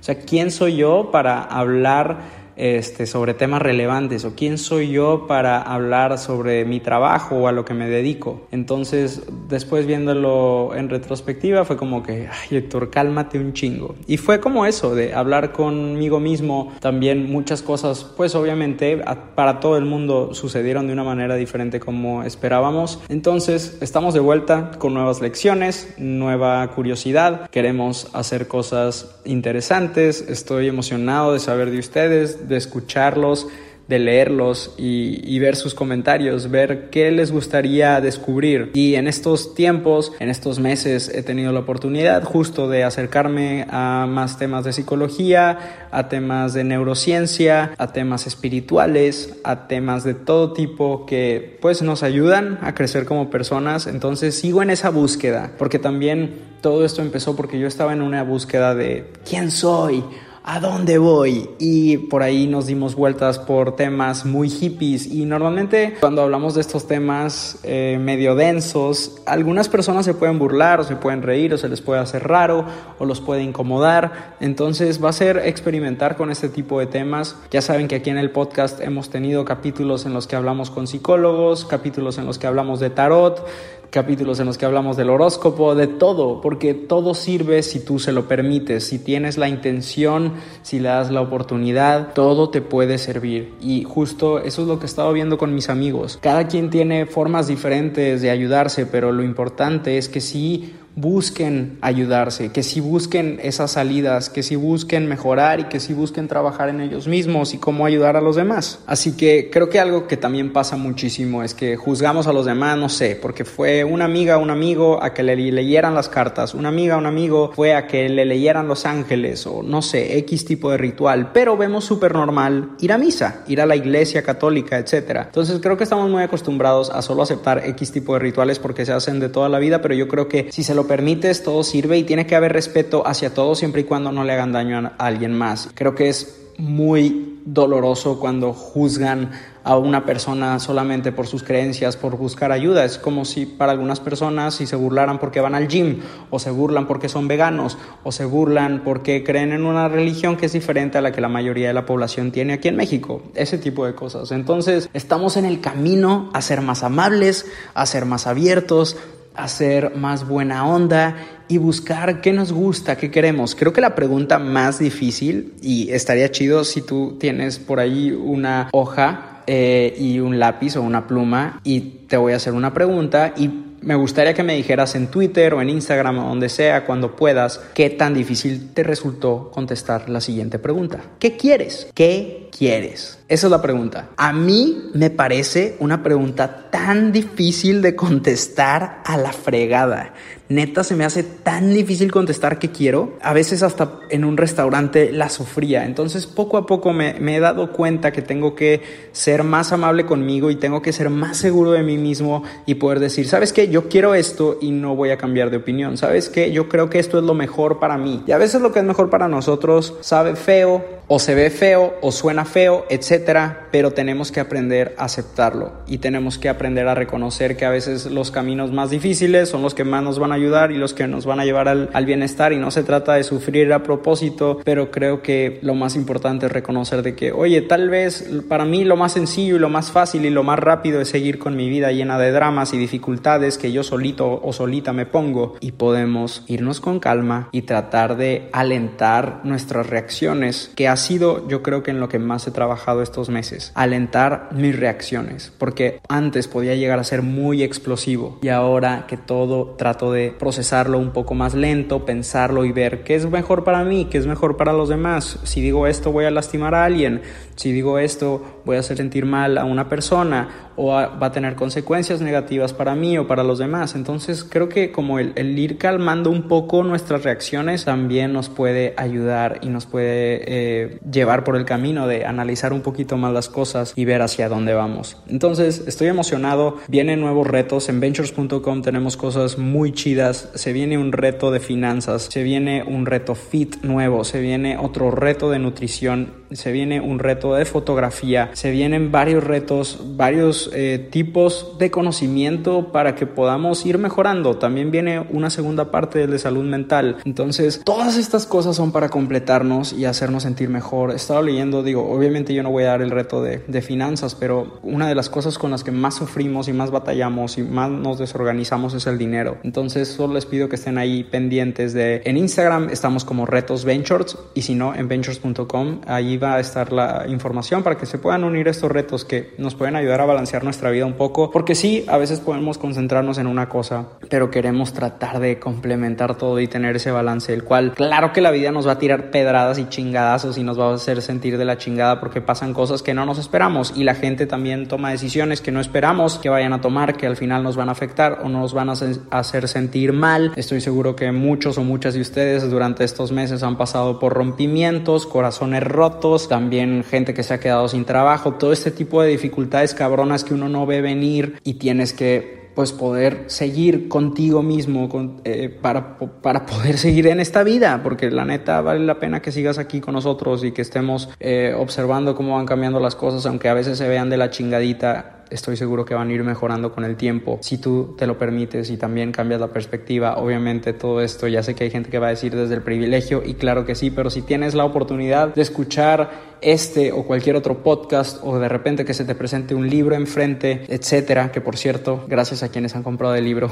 O 0.00 0.02
sea, 0.02 0.20
¿quién 0.20 0.50
soy 0.50 0.76
yo 0.76 1.10
para 1.10 1.42
hablar 1.42 2.37
este, 2.58 3.06
sobre 3.06 3.34
temas 3.34 3.62
relevantes 3.62 4.24
o 4.24 4.34
quién 4.34 4.58
soy 4.58 4.90
yo 4.90 5.26
para 5.28 5.62
hablar 5.62 6.18
sobre 6.18 6.64
mi 6.64 6.80
trabajo 6.80 7.36
o 7.36 7.48
a 7.48 7.52
lo 7.52 7.64
que 7.64 7.72
me 7.72 7.88
dedico. 7.88 8.42
Entonces, 8.50 9.22
después 9.48 9.86
viéndolo 9.86 10.72
en 10.74 10.90
retrospectiva, 10.90 11.64
fue 11.64 11.76
como 11.76 12.02
que, 12.02 12.28
ay 12.28 12.56
Héctor, 12.58 12.90
cálmate 12.90 13.38
un 13.38 13.52
chingo. 13.52 13.94
Y 14.08 14.16
fue 14.16 14.40
como 14.40 14.66
eso, 14.66 14.94
de 14.96 15.14
hablar 15.14 15.52
conmigo 15.52 16.18
mismo, 16.18 16.72
también 16.80 17.30
muchas 17.30 17.62
cosas, 17.62 18.04
pues 18.04 18.34
obviamente 18.34 19.00
para 19.36 19.60
todo 19.60 19.76
el 19.76 19.84
mundo 19.84 20.34
sucedieron 20.34 20.88
de 20.88 20.92
una 20.94 21.04
manera 21.04 21.36
diferente 21.36 21.78
como 21.78 22.24
esperábamos. 22.24 23.00
Entonces, 23.08 23.78
estamos 23.80 24.14
de 24.14 24.20
vuelta 24.20 24.72
con 24.78 24.94
nuevas 24.94 25.20
lecciones, 25.20 25.94
nueva 25.96 26.66
curiosidad, 26.74 27.48
queremos 27.50 28.08
hacer 28.14 28.48
cosas 28.48 29.20
interesantes, 29.24 30.24
estoy 30.28 30.66
emocionado 30.66 31.32
de 31.32 31.38
saber 31.38 31.70
de 31.70 31.78
ustedes, 31.78 32.47
de 32.48 32.56
escucharlos, 32.56 33.48
de 33.88 33.98
leerlos 33.98 34.74
y, 34.76 35.38
ver 35.38 35.56
sus 35.56 35.72
comentarios, 35.72 36.50
ver 36.50 36.90
qué 36.90 37.10
les 37.10 37.32
gustaría 37.32 38.00
descubrir. 38.00 38.70
Y 38.74 38.96
en 38.96 39.08
estos 39.08 39.54
tiempos, 39.54 40.12
en 40.18 40.28
estos 40.28 40.58
meses, 40.58 41.08
he 41.08 41.22
tenido 41.22 41.52
la 41.52 41.60
oportunidad 41.60 42.22
justo 42.22 42.68
de 42.68 42.84
acercarme 42.84 43.66
a 43.70 44.06
más 44.06 44.36
temas 44.38 44.64
de 44.64 44.74
psicología, 44.74 45.88
a 45.90 46.08
temas 46.08 46.52
de 46.52 46.64
neurociencia, 46.64 47.72
a 47.78 47.92
temas 47.92 48.26
espirituales, 48.26 49.38
a 49.42 49.68
temas 49.68 50.04
de 50.04 50.12
todo 50.12 50.52
tipo 50.52 51.06
que 51.06 51.56
pues 51.62 51.80
nos 51.80 52.02
ayudan 52.02 52.58
a 52.60 52.74
crecer 52.74 53.06
como 53.06 53.30
personas. 53.30 53.86
Entonces 53.86 54.38
sigo 54.38 54.62
en 54.62 54.68
esa 54.68 54.90
búsqueda, 54.90 55.52
porque 55.56 55.78
también 55.78 56.34
todo 56.60 56.84
esto 56.84 57.00
empezó 57.00 57.36
porque 57.36 57.58
yo 57.58 57.66
estaba 57.66 57.94
en 57.94 58.02
una 58.02 58.22
búsqueda 58.22 58.74
de 58.74 59.06
quién 59.24 59.50
soy 59.50 60.04
¿a 60.48 60.60
dónde 60.60 60.96
voy? 60.96 61.50
Y 61.58 61.98
por 61.98 62.22
ahí 62.22 62.46
nos 62.46 62.64
dimos 62.64 62.94
vueltas 62.94 63.38
por 63.38 63.76
temas 63.76 64.24
muy 64.24 64.48
hippies 64.48 65.06
y 65.06 65.26
normalmente 65.26 65.94
cuando 66.00 66.22
hablamos 66.22 66.54
de 66.54 66.62
estos 66.62 66.86
temas 66.86 67.58
eh, 67.64 67.98
medio 68.00 68.34
densos, 68.34 69.20
algunas 69.26 69.68
personas 69.68 70.06
se 70.06 70.14
pueden 70.14 70.38
burlar 70.38 70.80
o 70.80 70.84
se 70.84 70.96
pueden 70.96 71.20
reír 71.20 71.52
o 71.52 71.58
se 71.58 71.68
les 71.68 71.82
puede 71.82 72.00
hacer 72.00 72.26
raro 72.26 72.64
o 72.98 73.04
los 73.04 73.20
puede 73.20 73.42
incomodar. 73.42 74.36
Entonces 74.40 75.04
va 75.04 75.10
a 75.10 75.12
ser 75.12 75.36
experimentar 75.36 76.16
con 76.16 76.30
este 76.30 76.48
tipo 76.48 76.80
de 76.80 76.86
temas. 76.86 77.36
Ya 77.50 77.60
saben 77.60 77.86
que 77.86 77.96
aquí 77.96 78.08
en 78.08 78.16
el 78.16 78.30
podcast 78.30 78.80
hemos 78.80 79.10
tenido 79.10 79.44
capítulos 79.44 80.06
en 80.06 80.14
los 80.14 80.26
que 80.26 80.36
hablamos 80.36 80.70
con 80.70 80.86
psicólogos, 80.86 81.66
capítulos 81.66 82.16
en 82.16 82.24
los 82.24 82.38
que 82.38 82.46
hablamos 82.46 82.80
de 82.80 82.88
tarot, 82.88 83.46
capítulos 83.90 84.40
en 84.40 84.46
los 84.46 84.58
que 84.58 84.66
hablamos 84.66 84.96
del 84.96 85.10
horóscopo, 85.10 85.74
de 85.74 85.86
todo, 85.86 86.40
porque 86.40 86.74
todo 86.74 87.14
sirve 87.14 87.62
si 87.62 87.80
tú 87.80 87.98
se 87.98 88.12
lo 88.12 88.28
permites, 88.28 88.84
si 88.84 88.98
tienes 88.98 89.38
la 89.38 89.48
intención, 89.48 90.34
si 90.62 90.78
le 90.78 90.88
das 90.88 91.10
la 91.10 91.20
oportunidad, 91.20 92.12
todo 92.14 92.50
te 92.50 92.60
puede 92.60 92.98
servir. 92.98 93.54
Y 93.60 93.84
justo 93.84 94.38
eso 94.38 94.62
es 94.62 94.68
lo 94.68 94.78
que 94.78 94.86
he 94.86 94.88
estado 94.88 95.12
viendo 95.12 95.38
con 95.38 95.54
mis 95.54 95.68
amigos. 95.68 96.18
Cada 96.20 96.46
quien 96.46 96.70
tiene 96.70 97.06
formas 97.06 97.46
diferentes 97.46 98.22
de 98.22 98.30
ayudarse, 98.30 98.86
pero 98.86 99.12
lo 99.12 99.22
importante 99.22 99.98
es 99.98 100.08
que 100.08 100.20
sí 100.20 100.74
busquen 100.96 101.78
ayudarse, 101.80 102.50
que 102.50 102.62
si 102.62 102.80
busquen 102.80 103.38
esas 103.42 103.72
salidas, 103.72 104.30
que 104.30 104.42
si 104.42 104.56
busquen 104.56 105.06
mejorar 105.06 105.60
y 105.60 105.64
que 105.64 105.80
si 105.80 105.94
busquen 105.94 106.28
trabajar 106.28 106.68
en 106.68 106.80
ellos 106.80 107.06
mismos 107.06 107.54
y 107.54 107.58
cómo 107.58 107.86
ayudar 107.86 108.16
a 108.16 108.20
los 108.20 108.36
demás. 108.36 108.80
Así 108.86 109.16
que 109.16 109.48
creo 109.50 109.68
que 109.68 109.78
algo 109.78 110.06
que 110.08 110.16
también 110.16 110.52
pasa 110.52 110.76
muchísimo 110.76 111.42
es 111.42 111.54
que 111.54 111.76
juzgamos 111.76 112.26
a 112.26 112.32
los 112.32 112.46
demás, 112.46 112.76
no 112.78 112.88
sé, 112.88 113.16
porque 113.20 113.44
fue 113.44 113.84
una 113.84 114.06
amiga, 114.06 114.38
un 114.38 114.50
amigo 114.50 115.02
a 115.02 115.14
que 115.14 115.22
le 115.22 115.36
leyeran 115.36 115.94
las 115.94 116.08
cartas, 116.08 116.54
una 116.54 116.68
amiga, 116.68 116.96
un 116.96 117.06
amigo 117.06 117.52
fue 117.54 117.74
a 117.74 117.86
que 117.86 118.08
le 118.08 118.24
leyeran 118.24 118.66
los 118.66 118.84
ángeles 118.86 119.46
o 119.46 119.62
no 119.62 119.82
sé, 119.82 120.18
X 120.18 120.44
tipo 120.44 120.70
de 120.70 120.78
ritual, 120.78 121.30
pero 121.32 121.56
vemos 121.56 121.84
súper 121.84 122.12
normal 122.12 122.70
ir 122.80 122.92
a 122.92 122.98
misa, 122.98 123.42
ir 123.46 123.60
a 123.60 123.66
la 123.66 123.76
iglesia 123.76 124.22
católica, 124.22 124.78
etc. 124.78 125.22
Entonces 125.26 125.60
creo 125.60 125.76
que 125.76 125.84
estamos 125.84 126.10
muy 126.10 126.22
acostumbrados 126.22 126.90
a 126.90 127.02
solo 127.02 127.22
aceptar 127.22 127.62
X 127.64 127.92
tipo 127.92 128.14
de 128.14 128.20
rituales 128.20 128.58
porque 128.58 128.84
se 128.84 128.92
hacen 128.92 129.20
de 129.20 129.28
toda 129.28 129.48
la 129.48 129.58
vida, 129.58 129.80
pero 129.80 129.94
yo 129.94 130.08
creo 130.08 130.28
que 130.28 130.48
si 130.50 130.62
se 130.62 130.74
lo 130.78 130.86
permites, 130.86 131.42
todo 131.42 131.64
sirve 131.64 131.98
y 131.98 132.04
tiene 132.04 132.24
que 132.24 132.36
haber 132.36 132.52
respeto 132.52 133.04
hacia 133.04 133.34
todo 133.34 133.56
siempre 133.56 133.80
y 133.80 133.84
cuando 133.84 134.12
no 134.12 134.22
le 134.22 134.32
hagan 134.32 134.52
daño 134.52 134.78
a 134.78 135.06
alguien 135.06 135.36
más. 135.36 135.70
Creo 135.74 135.96
que 135.96 136.08
es 136.08 136.38
muy 136.56 137.40
doloroso 137.44 138.20
cuando 138.20 138.52
juzgan 138.52 139.32
a 139.64 139.76
una 139.76 140.06
persona 140.06 140.60
solamente 140.60 141.10
por 141.10 141.26
sus 141.26 141.42
creencias, 141.42 141.96
por 141.96 142.16
buscar 142.16 142.52
ayuda. 142.52 142.84
Es 142.84 142.96
como 142.96 143.24
si 143.24 143.44
para 143.44 143.72
algunas 143.72 143.98
personas 143.98 144.54
si 144.54 144.68
se 144.68 144.76
burlaran 144.76 145.18
porque 145.18 145.40
van 145.40 145.56
al 145.56 145.66
gym, 145.66 145.98
o 146.30 146.38
se 146.38 146.52
burlan 146.52 146.86
porque 146.86 147.08
son 147.08 147.26
veganos, 147.26 147.76
o 148.04 148.12
se 148.12 148.24
burlan 148.24 148.82
porque 148.84 149.24
creen 149.24 149.50
en 149.50 149.64
una 149.64 149.88
religión 149.88 150.36
que 150.36 150.46
es 150.46 150.52
diferente 150.52 150.96
a 150.96 151.00
la 151.00 151.10
que 151.10 151.20
la 151.20 151.28
mayoría 151.28 151.66
de 151.66 151.74
la 151.74 151.86
población 151.86 152.30
tiene 152.30 152.52
aquí 152.52 152.68
en 152.68 152.76
México. 152.76 153.20
Ese 153.34 153.58
tipo 153.58 153.84
de 153.84 153.96
cosas. 153.96 154.30
Entonces, 154.30 154.88
estamos 154.94 155.36
en 155.36 155.44
el 155.44 155.60
camino 155.60 156.30
a 156.32 156.40
ser 156.40 156.60
más 156.60 156.84
amables, 156.84 157.46
a 157.74 157.84
ser 157.84 158.04
más 158.04 158.28
abiertos, 158.28 158.96
hacer 159.38 159.96
más 159.96 160.26
buena 160.26 160.66
onda 160.66 161.16
y 161.48 161.58
buscar 161.58 162.20
qué 162.20 162.32
nos 162.32 162.52
gusta, 162.52 162.96
qué 162.96 163.10
queremos. 163.10 163.54
Creo 163.54 163.72
que 163.72 163.80
la 163.80 163.94
pregunta 163.94 164.38
más 164.38 164.78
difícil, 164.78 165.54
y 165.62 165.90
estaría 165.90 166.30
chido 166.30 166.64
si 166.64 166.82
tú 166.82 167.16
tienes 167.18 167.58
por 167.58 167.80
ahí 167.80 168.10
una 168.10 168.68
hoja 168.72 169.42
eh, 169.46 169.96
y 169.98 170.20
un 170.20 170.38
lápiz 170.38 170.76
o 170.76 170.82
una 170.82 171.06
pluma 171.06 171.60
y 171.64 171.80
te 172.06 172.18
voy 172.18 172.34
a 172.34 172.36
hacer 172.36 172.52
una 172.52 172.74
pregunta 172.74 173.32
y 173.36 173.48
me 173.80 173.94
gustaría 173.94 174.34
que 174.34 174.42
me 174.42 174.54
dijeras 174.54 174.94
en 174.94 175.08
Twitter 175.08 175.54
o 175.54 175.62
en 175.62 175.70
Instagram 175.70 176.18
o 176.18 176.28
donde 176.28 176.48
sea, 176.48 176.84
cuando 176.84 177.14
puedas, 177.16 177.60
qué 177.74 177.90
tan 177.90 178.14
difícil 178.14 178.70
te 178.74 178.82
resultó 178.82 179.50
contestar 179.52 180.08
la 180.08 180.20
siguiente 180.20 180.58
pregunta. 180.58 181.00
¿Qué 181.18 181.36
quieres? 181.36 181.88
¿Qué 181.94 182.48
quieres? 182.56 183.18
Esa 183.28 183.46
es 183.46 183.50
la 183.50 183.62
pregunta. 183.62 184.10
A 184.16 184.32
mí 184.32 184.90
me 184.94 185.10
parece 185.10 185.76
una 185.80 186.02
pregunta 186.02 186.70
tan 186.70 187.12
difícil 187.12 187.82
de 187.82 187.94
contestar 187.94 189.02
a 189.04 189.16
la 189.16 189.32
fregada. 189.32 190.14
Neta, 190.50 190.82
se 190.82 190.96
me 190.96 191.04
hace 191.04 191.22
tan 191.22 191.74
difícil 191.74 192.10
contestar 192.10 192.58
qué 192.58 192.70
quiero. 192.70 193.18
A 193.20 193.34
veces 193.34 193.62
hasta 193.62 194.00
en 194.08 194.24
un 194.24 194.38
restaurante 194.38 195.12
la 195.12 195.28
sufría. 195.28 195.84
Entonces, 195.84 196.26
poco 196.26 196.56
a 196.56 196.64
poco 196.64 196.94
me, 196.94 197.14
me 197.20 197.36
he 197.36 197.40
dado 197.40 197.70
cuenta 197.70 198.12
que 198.12 198.22
tengo 198.22 198.54
que 198.54 198.80
ser 199.12 199.44
más 199.44 199.72
amable 199.72 200.06
conmigo 200.06 200.50
y 200.50 200.56
tengo 200.56 200.80
que 200.80 200.94
ser 200.94 201.10
más 201.10 201.36
seguro 201.36 201.72
de 201.72 201.82
mí 201.82 201.98
mismo 201.98 202.44
y 202.64 202.76
poder 202.76 202.98
decir, 202.98 203.28
¿sabes 203.28 203.52
qué? 203.52 203.68
Yo 203.68 203.90
quiero 203.90 204.14
esto 204.14 204.56
y 204.62 204.70
no 204.70 204.96
voy 204.96 205.10
a 205.10 205.18
cambiar 205.18 205.50
de 205.50 205.58
opinión. 205.58 205.98
¿Sabes 205.98 206.30
qué? 206.30 206.50
Yo 206.50 206.68
creo 206.70 206.88
que 206.88 206.98
esto 206.98 207.18
es 207.18 207.24
lo 207.24 207.34
mejor 207.34 207.78
para 207.78 207.98
mí. 207.98 208.22
Y 208.26 208.32
a 208.32 208.38
veces 208.38 208.62
lo 208.62 208.72
que 208.72 208.78
es 208.78 208.84
mejor 208.86 209.10
para 209.10 209.28
nosotros 209.28 209.96
sabe 210.00 210.34
feo 210.34 210.98
o 211.08 211.18
se 211.18 211.34
ve 211.34 211.50
feo 211.50 211.94
o 212.02 212.12
suena 212.12 212.44
feo, 212.44 212.86
etcétera, 212.90 213.68
pero 213.72 213.92
tenemos 213.92 214.30
que 214.30 214.40
aprender 214.40 214.94
a 214.98 215.04
aceptarlo 215.04 215.72
y 215.86 215.98
tenemos 215.98 216.38
que 216.38 216.50
aprender 216.50 216.86
a 216.86 216.94
reconocer 216.94 217.56
que 217.56 217.64
a 217.64 217.70
veces 217.70 218.06
los 218.06 218.30
caminos 218.30 218.72
más 218.72 218.90
difíciles 218.90 219.48
son 219.48 219.62
los 219.62 219.74
que 219.74 219.84
más 219.84 220.02
nos 220.02 220.18
van 220.18 220.32
a 220.32 220.37
ayudar 220.38 220.72
y 220.72 220.78
los 220.78 220.94
que 220.94 221.06
nos 221.06 221.26
van 221.26 221.40
a 221.40 221.44
llevar 221.44 221.68
al, 221.68 221.90
al 221.92 222.06
bienestar. 222.06 222.52
Y 222.52 222.56
no 222.58 222.70
se 222.70 222.82
trata 222.82 223.14
de 223.14 223.24
sufrir 223.24 223.72
a 223.72 223.82
propósito, 223.82 224.60
pero 224.64 224.90
creo 224.90 225.22
que 225.22 225.58
lo 225.62 225.74
más 225.74 225.96
importante 225.96 226.46
es 226.46 226.52
reconocer 226.52 227.02
de 227.02 227.14
que, 227.14 227.32
oye, 227.32 227.62
tal 227.62 227.88
vez 227.88 228.28
para 228.48 228.64
mí 228.64 228.84
lo 228.84 228.96
más 228.96 229.12
sencillo 229.12 229.56
y 229.56 229.58
lo 229.58 229.68
más 229.68 229.90
fácil 229.92 230.24
y 230.24 230.30
lo 230.30 230.42
más 230.42 230.58
rápido 230.58 231.00
es 231.00 231.08
seguir 231.08 231.38
con 231.38 231.56
mi 231.56 231.68
vida 231.68 231.92
llena 231.92 232.18
de 232.18 232.32
dramas 232.32 232.72
y 232.74 232.78
dificultades 232.78 233.58
que 233.58 233.72
yo 233.72 233.82
solito 233.82 234.40
o 234.42 234.52
solita 234.52 234.92
me 234.92 235.06
pongo. 235.06 235.56
Y 235.60 235.72
podemos 235.72 236.44
irnos 236.46 236.80
con 236.80 237.00
calma 237.00 237.48
y 237.52 237.62
tratar 237.62 238.16
de 238.16 238.48
alentar 238.52 239.40
nuestras 239.44 239.86
reacciones, 239.86 240.70
que 240.74 240.88
ha 240.88 240.96
sido 240.96 241.48
yo 241.48 241.62
creo 241.62 241.82
que 241.82 241.90
en 241.90 242.00
lo 242.00 242.08
que 242.08 242.18
más 242.18 242.46
he 242.46 242.50
trabajado 242.50 243.02
estos 243.02 243.28
meses, 243.28 243.72
alentar 243.74 244.48
mis 244.52 244.78
reacciones, 244.78 245.52
porque 245.58 246.00
antes 246.08 246.48
podía 246.48 246.74
llegar 246.74 246.98
a 246.98 247.04
ser 247.04 247.22
muy 247.22 247.62
explosivo 247.62 248.38
y 248.42 248.48
ahora 248.48 249.06
que 249.06 249.16
todo 249.16 249.74
trato 249.76 250.12
de 250.12 250.27
procesarlo 250.30 250.98
un 250.98 251.12
poco 251.12 251.34
más 251.34 251.54
lento, 251.54 252.04
pensarlo 252.04 252.64
y 252.64 252.72
ver 252.72 253.04
qué 253.04 253.14
es 253.14 253.28
mejor 253.28 253.64
para 253.64 253.84
mí, 253.84 254.06
qué 254.10 254.18
es 254.18 254.26
mejor 254.26 254.56
para 254.56 254.72
los 254.72 254.88
demás. 254.88 255.38
Si 255.44 255.60
digo 255.60 255.86
esto 255.86 256.12
voy 256.12 256.24
a 256.24 256.30
lastimar 256.30 256.74
a 256.74 256.84
alguien, 256.84 257.22
si 257.56 257.72
digo 257.72 257.98
esto 257.98 258.60
voy 258.64 258.76
a 258.76 258.80
hacer 258.80 258.96
sentir 258.96 259.26
mal 259.26 259.58
a 259.58 259.64
una 259.64 259.88
persona 259.88 260.67
o 260.78 260.92
va 260.92 261.26
a 261.26 261.32
tener 261.32 261.56
consecuencias 261.56 262.20
negativas 262.20 262.72
para 262.72 262.94
mí 262.94 263.18
o 263.18 263.26
para 263.26 263.42
los 263.42 263.58
demás. 263.58 263.96
Entonces 263.96 264.44
creo 264.44 264.68
que 264.68 264.92
como 264.92 265.18
el, 265.18 265.58
ir 265.58 265.76
calmando 265.76 266.30
un 266.30 266.46
poco 266.46 266.84
nuestras 266.84 267.24
reacciones 267.24 267.84
también 267.84 268.32
nos 268.32 268.48
puede 268.48 268.94
ayudar 268.96 269.58
y 269.62 269.68
nos 269.68 269.86
puede 269.86 270.42
eh, 270.46 270.98
llevar 271.10 271.42
por 271.42 271.56
el 271.56 271.64
camino 271.64 272.06
de 272.06 272.24
analizar 272.24 272.72
un 272.72 272.82
poquito 272.82 273.16
más 273.16 273.32
las 273.32 273.48
cosas 273.48 273.92
y 273.96 274.04
ver 274.04 274.22
hacia 274.22 274.48
dónde 274.48 274.72
vamos. 274.72 275.16
Entonces 275.28 275.82
estoy 275.86 276.06
emocionado, 276.06 276.76
vienen 276.86 277.20
nuevos 277.20 277.46
retos, 277.46 277.88
en 277.88 277.98
ventures.com 277.98 278.82
tenemos 278.82 279.16
cosas 279.16 279.58
muy 279.58 279.92
chidas, 279.92 280.48
se 280.54 280.72
viene 280.72 280.96
un 280.96 281.10
reto 281.10 281.50
de 281.50 281.58
finanzas, 281.58 282.28
se 282.30 282.44
viene 282.44 282.84
un 282.84 283.04
reto 283.04 283.34
fit 283.34 283.82
nuevo, 283.82 284.22
se 284.22 284.40
viene 284.40 284.78
otro 284.78 285.10
reto 285.10 285.50
de 285.50 285.58
nutrición, 285.58 286.37
se 286.50 286.72
viene 286.72 287.00
un 287.00 287.18
reto 287.18 287.54
de 287.54 287.64
fotografía, 287.64 288.50
se 288.52 288.70
vienen 288.70 289.12
varios 289.12 289.44
retos, 289.44 290.00
varios 290.16 290.70
eh, 290.74 291.08
tipos 291.10 291.76
de 291.78 291.90
conocimiento 291.90 292.92
para 292.92 293.14
que 293.14 293.26
podamos 293.26 293.84
ir 293.86 293.98
mejorando. 293.98 294.56
También 294.56 294.90
viene 294.90 295.26
una 295.30 295.50
segunda 295.50 295.90
parte 295.90 296.26
de 296.26 296.38
salud 296.38 296.64
mental. 296.64 297.18
Entonces, 297.24 297.82
todas 297.84 298.16
estas 298.16 298.46
cosas 298.46 298.76
son 298.76 298.92
para 298.92 299.08
completarnos 299.08 299.92
y 299.92 300.04
hacernos 300.04 300.42
sentir 300.44 300.68
mejor. 300.68 301.12
He 301.12 301.16
estado 301.16 301.42
leyendo, 301.42 301.82
digo, 301.82 302.10
obviamente 302.10 302.54
yo 302.54 302.62
no 302.62 302.70
voy 302.70 302.84
a 302.84 302.88
dar 302.88 303.02
el 303.02 303.10
reto 303.10 303.42
de, 303.42 303.62
de 303.66 303.82
finanzas, 303.82 304.34
pero 304.34 304.78
una 304.82 305.08
de 305.08 305.14
las 305.14 305.28
cosas 305.28 305.58
con 305.58 305.70
las 305.70 305.84
que 305.84 305.90
más 305.90 306.16
sufrimos 306.16 306.68
y 306.68 306.72
más 306.72 306.90
batallamos 306.90 307.58
y 307.58 307.62
más 307.62 307.90
nos 307.90 308.18
desorganizamos 308.18 308.94
es 308.94 309.06
el 309.06 309.18
dinero. 309.18 309.58
Entonces, 309.62 310.08
solo 310.08 310.34
les 310.34 310.46
pido 310.46 310.68
que 310.68 310.76
estén 310.76 310.98
ahí 310.98 311.24
pendientes 311.24 311.92
de... 311.92 312.22
En 312.24 312.36
Instagram 312.36 312.88
estamos 312.90 313.24
como 313.24 313.46
Retos 313.46 313.84
Ventures 313.84 314.36
y 314.54 314.62
si 314.62 314.74
no, 314.74 314.94
en 314.94 315.08
ventures.com, 315.08 316.00
va 316.42 316.54
a 316.54 316.60
estar 316.60 316.92
la 316.92 317.24
información 317.28 317.82
para 317.82 317.96
que 317.96 318.06
se 318.06 318.18
puedan 318.18 318.44
unir 318.44 318.68
estos 318.68 318.90
retos 318.90 319.24
que 319.24 319.54
nos 319.58 319.74
pueden 319.74 319.96
ayudar 319.96 320.20
a 320.20 320.26
balancear 320.26 320.64
nuestra 320.64 320.90
vida 320.90 321.06
un 321.06 321.14
poco, 321.14 321.50
porque 321.50 321.74
sí, 321.74 322.04
a 322.08 322.18
veces 322.18 322.40
podemos 322.40 322.78
concentrarnos 322.78 323.38
en 323.38 323.46
una 323.46 323.68
cosa, 323.68 324.06
pero 324.28 324.50
queremos 324.50 324.92
tratar 324.92 325.40
de 325.40 325.58
complementar 325.58 326.36
todo 326.36 326.60
y 326.60 326.68
tener 326.68 326.96
ese 326.96 327.10
balance, 327.10 327.52
el 327.52 327.64
cual, 327.64 327.92
claro 327.94 328.32
que 328.32 328.40
la 328.40 328.50
vida 328.50 328.72
nos 328.72 328.86
va 328.86 328.92
a 328.92 328.98
tirar 328.98 329.30
pedradas 329.30 329.78
y 329.78 329.88
chingadazos 329.88 330.58
y 330.58 330.62
nos 330.62 330.78
va 330.78 330.90
a 330.90 330.94
hacer 330.94 331.22
sentir 331.22 331.58
de 331.58 331.64
la 331.64 331.78
chingada 331.78 332.20
porque 332.20 332.40
pasan 332.40 332.74
cosas 332.74 333.02
que 333.02 333.14
no 333.14 333.26
nos 333.26 333.38
esperamos 333.38 333.92
y 333.96 334.04
la 334.04 334.14
gente 334.14 334.46
también 334.46 334.88
toma 334.88 335.10
decisiones 335.10 335.60
que 335.60 335.72
no 335.72 335.80
esperamos 335.80 336.38
que 336.38 336.48
vayan 336.48 336.72
a 336.72 336.80
tomar, 336.80 337.16
que 337.16 337.26
al 337.26 337.36
final 337.36 337.62
nos 337.62 337.76
van 337.76 337.88
a 337.88 337.92
afectar 337.92 338.40
o 338.44 338.48
nos 338.48 338.74
van 338.74 338.90
a 338.90 338.94
hacer 339.30 339.68
sentir 339.68 340.12
mal. 340.12 340.52
Estoy 340.56 340.80
seguro 340.80 341.16
que 341.16 341.32
muchos 341.32 341.78
o 341.78 341.84
muchas 341.84 342.14
de 342.14 342.20
ustedes 342.20 342.68
durante 342.70 343.04
estos 343.04 343.32
meses 343.32 343.62
han 343.62 343.76
pasado 343.76 344.18
por 344.18 344.34
rompimientos, 344.34 345.26
corazones 345.26 345.82
rotos, 345.82 346.27
también 346.48 347.04
gente 347.04 347.32
que 347.32 347.42
se 347.42 347.54
ha 347.54 347.60
quedado 347.60 347.88
sin 347.88 348.04
trabajo, 348.04 348.54
todo 348.54 348.72
este 348.72 348.90
tipo 348.90 349.22
de 349.22 349.30
dificultades 349.30 349.94
cabronas 349.94 350.44
que 350.44 350.52
uno 350.52 350.68
no 350.68 350.84
ve 350.84 351.00
venir 351.00 351.60
y 351.64 351.74
tienes 351.74 352.12
que 352.12 352.58
pues 352.74 352.92
poder 352.92 353.44
seguir 353.48 354.08
contigo 354.08 354.62
mismo 354.62 355.08
eh, 355.42 355.68
para, 355.68 356.16
para, 356.16 356.64
poder 356.64 356.96
seguir 356.96 357.26
en 357.26 357.40
esta 357.40 357.64
vida, 357.64 358.02
porque 358.04 358.30
la 358.30 358.44
neta 358.44 358.80
vale 358.82 359.04
la 359.04 359.18
pena 359.18 359.42
que 359.42 359.50
sigas 359.50 359.78
aquí 359.78 360.00
con 360.00 360.14
nosotros 360.14 360.62
y 360.62 360.70
que 360.70 360.82
estemos 360.82 361.28
eh, 361.40 361.74
observando 361.76 362.36
cómo 362.36 362.54
van 362.54 362.66
cambiando 362.66 363.00
las 363.00 363.16
cosas, 363.16 363.46
aunque 363.46 363.68
a 363.68 363.74
veces 363.74 363.98
se 363.98 364.06
vean 364.06 364.30
de 364.30 364.36
la 364.36 364.50
chingadita 364.50 365.37
estoy 365.50 365.76
seguro 365.76 366.04
que 366.04 366.14
van 366.14 366.28
a 366.28 366.32
ir 366.32 366.44
mejorando 366.44 366.92
con 366.92 367.04
el 367.04 367.16
tiempo. 367.16 367.58
Si 367.62 367.78
tú 367.78 368.14
te 368.18 368.26
lo 368.26 368.38
permites 368.38 368.90
y 368.90 368.96
también 368.96 369.32
cambias 369.32 369.60
la 369.60 369.68
perspectiva. 369.68 370.36
Obviamente 370.38 370.92
todo 370.92 371.20
esto 371.20 371.48
ya 371.48 371.62
sé 371.62 371.74
que 371.74 371.84
hay 371.84 371.90
gente 371.90 372.10
que 372.10 372.18
va 372.18 372.28
a 372.28 372.30
decir 372.30 372.54
desde 372.54 372.74
el 372.74 372.82
privilegio 372.82 373.42
y 373.44 373.54
claro 373.54 373.84
que 373.84 373.94
sí, 373.94 374.10
pero 374.10 374.30
si 374.30 374.42
tienes 374.42 374.74
la 374.74 374.84
oportunidad 374.84 375.54
de 375.54 375.62
escuchar 375.62 376.48
este 376.60 377.12
o 377.12 377.24
cualquier 377.24 377.56
otro 377.56 377.82
podcast 377.82 378.40
o 378.42 378.58
de 378.58 378.68
repente 378.68 379.04
que 379.04 379.14
se 379.14 379.24
te 379.24 379.34
presente 379.34 379.74
un 379.74 379.88
libro 379.88 380.14
enfrente, 380.14 380.82
etcétera, 380.88 381.52
que 381.52 381.60
por 381.60 381.76
cierto, 381.76 382.24
gracias 382.28 382.62
a 382.62 382.68
quienes 382.68 382.94
han 382.96 383.02
comprado 383.02 383.34
el 383.34 383.44
libro, 383.44 383.70